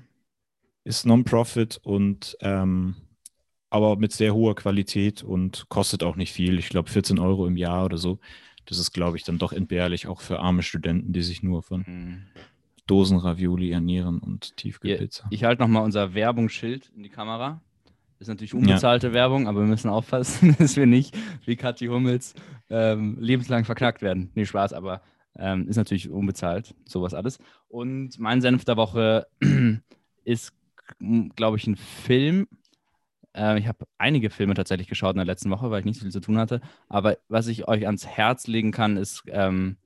[0.85, 2.95] Ist Non-Profit und ähm,
[3.69, 6.59] aber mit sehr hoher Qualität und kostet auch nicht viel.
[6.59, 8.19] Ich glaube 14 Euro im Jahr oder so.
[8.71, 11.85] Das ist, glaube ich, dann doch entbehrlich, auch für arme Studenten, die sich nur von
[11.87, 12.23] mhm.
[12.87, 15.27] Dosenravioli ernähren und Tiefkühlpizza.
[15.31, 17.61] Ich halte nochmal unser Werbungsschild in die Kamera.
[18.21, 19.13] Ist natürlich unbezahlte ja.
[19.13, 21.17] Werbung, aber wir müssen aufpassen, dass wir nicht
[21.47, 22.35] wie Kathi Hummels
[22.69, 24.31] ähm, lebenslang verknackt werden.
[24.35, 25.03] Nee, Spaß, aber
[25.37, 27.39] ähm, ist natürlich unbezahlt, sowas alles.
[27.69, 29.27] Und mein Senf der Woche
[30.25, 30.53] ist,
[31.35, 32.47] glaube ich, ein Film,
[33.37, 36.03] äh, ich habe einige Filme tatsächlich geschaut in der letzten Woche, weil ich nicht so
[36.05, 36.61] viel zu tun hatte.
[36.89, 39.77] Aber was ich euch ans Herz legen kann, ist ähm,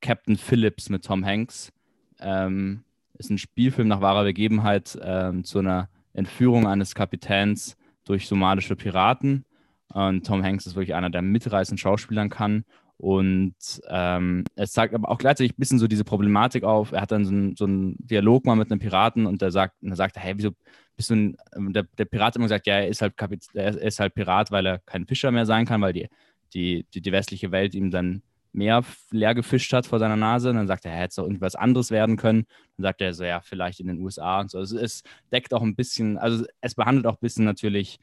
[0.00, 1.72] Captain Phillips mit Tom Hanks.
[2.20, 2.84] Ähm,
[3.14, 9.44] ist ein Spielfilm nach wahrer Begebenheit ähm, zu einer Entführung eines Kapitäns durch somalische Piraten.
[9.92, 12.64] Und Tom Hanks ist wirklich einer, der mitreißend Schauspielern kann.
[13.00, 13.54] Und
[13.88, 16.92] ähm, es zeigt aber auch gleichzeitig ein bisschen so diese Problematik auf.
[16.92, 19.82] Er hat dann so, ein, so einen Dialog mal mit einem Piraten und der sagt,
[19.82, 20.50] und er sagt, hey, wieso
[20.96, 23.46] bist du ein, ähm, der, der Pirat hat immer gesagt, ja, er ist halt Kapit
[23.54, 26.08] er ist halt Pirat, weil er kein Fischer mehr sein kann, weil die,
[26.52, 28.22] die, die, die westliche Welt ihm dann
[28.52, 30.50] mehr leer gefischt hat vor seiner Nase.
[30.50, 32.44] Und dann sagt er, er hätte es doch irgendwas anderes werden können.
[32.76, 34.58] Dann sagt er so, ja, vielleicht in den USA und so.
[34.58, 37.98] Also es deckt auch ein bisschen, also es behandelt auch ein bisschen natürlich,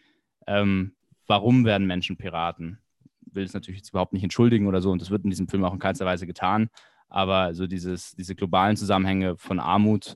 [0.48, 0.96] ähm,
[1.28, 2.80] warum werden Menschen Piraten?
[3.32, 4.92] Will es natürlich jetzt überhaupt nicht entschuldigen oder so.
[4.92, 6.70] Und das wird in diesem Film auch in keinster Weise getan.
[7.10, 10.16] Aber so dieses, diese globalen Zusammenhänge von Armut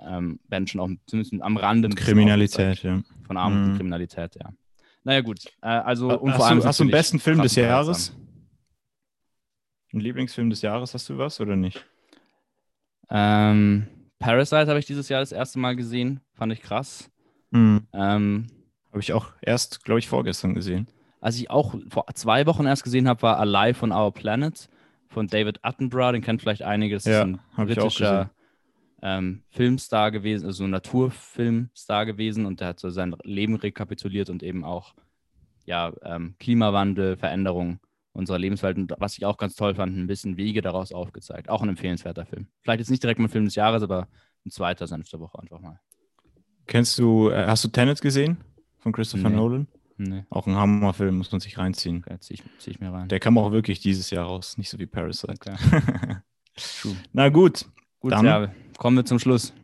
[0.00, 1.88] ähm, werden schon auch zumindest am Rande.
[1.90, 3.02] Kriminalität, ja.
[3.26, 3.70] Von Armut mhm.
[3.70, 4.50] und Kriminalität, ja.
[5.04, 5.44] Naja, gut.
[5.62, 6.60] Äh, also, und hast vor allem.
[6.60, 8.16] Du, hast du einen besten Film des Jahres?
[9.92, 11.84] Ein Lieblingsfilm des Jahres, hast du was oder nicht?
[13.10, 13.86] Ähm,
[14.18, 16.20] Parasite habe ich dieses Jahr das erste Mal gesehen.
[16.32, 17.10] Fand ich krass.
[17.50, 17.86] Mhm.
[17.92, 18.46] Ähm,
[18.88, 20.88] habe ich auch erst, glaube ich, vorgestern gesehen.
[21.24, 24.68] Was ich auch vor zwei Wochen erst gesehen habe, war Alive on Our Planet
[25.08, 26.12] von David Attenborough.
[26.12, 26.96] Den kennt vielleicht einige.
[26.96, 28.30] Das Ja, ist ein britischer
[29.00, 32.44] ähm, Filmstar gewesen, also ein Naturfilmstar gewesen.
[32.44, 34.92] Und der hat so sein Leben rekapituliert und eben auch
[35.64, 37.80] ja, ähm, Klimawandel, Veränderung
[38.12, 38.76] unserer Lebenswelt.
[38.76, 41.48] Und was ich auch ganz toll fand, ein bisschen Wege daraus aufgezeigt.
[41.48, 42.48] Auch ein empfehlenswerter Film.
[42.60, 44.08] Vielleicht jetzt nicht direkt mein Film des Jahres, aber
[44.44, 45.80] ein zweiter Senf der Woche einfach mal.
[46.66, 48.36] Kennst du, äh, hast du Tenet gesehen
[48.76, 49.36] von Christopher Nee.
[49.36, 49.68] Nolan?
[49.96, 52.02] Nee, Auch ein Hammerfilm, muss man sich reinziehen.
[52.04, 53.08] okay, zieh ich, zieh ich mir rein.
[53.08, 55.32] Der kam auch wirklich dieses Jahr raus, nicht so wie Parasite.
[55.32, 55.54] Okay.
[56.56, 56.96] True.
[57.12, 57.66] Na gut,
[58.00, 59.54] Gut, Dann- ja, kommen wir zum Schluss.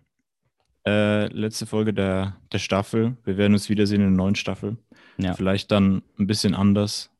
[0.87, 3.17] äh, letzte Folge der, der Staffel.
[3.25, 4.79] Wir werden uns wiedersehen in der neuen Staffel.
[5.19, 5.35] Ja.
[5.35, 7.11] Vielleicht dann ein bisschen anders.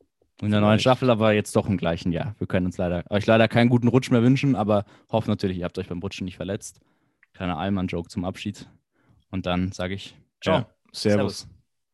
[0.41, 0.79] In der neuen.
[0.79, 2.33] Staffel, aber jetzt doch im gleichen Jahr.
[2.39, 5.65] Wir können uns leider, euch leider keinen guten Rutsch mehr wünschen, aber hoffen natürlich, ihr
[5.65, 6.79] habt euch beim Rutschen nicht verletzt.
[7.33, 8.67] Kleiner Allmann-Joke zum Abschied.
[9.29, 10.55] Und dann sage ich Ciao.
[10.61, 10.67] Ja.
[10.91, 11.41] Servus.
[11.41, 11.47] Servus.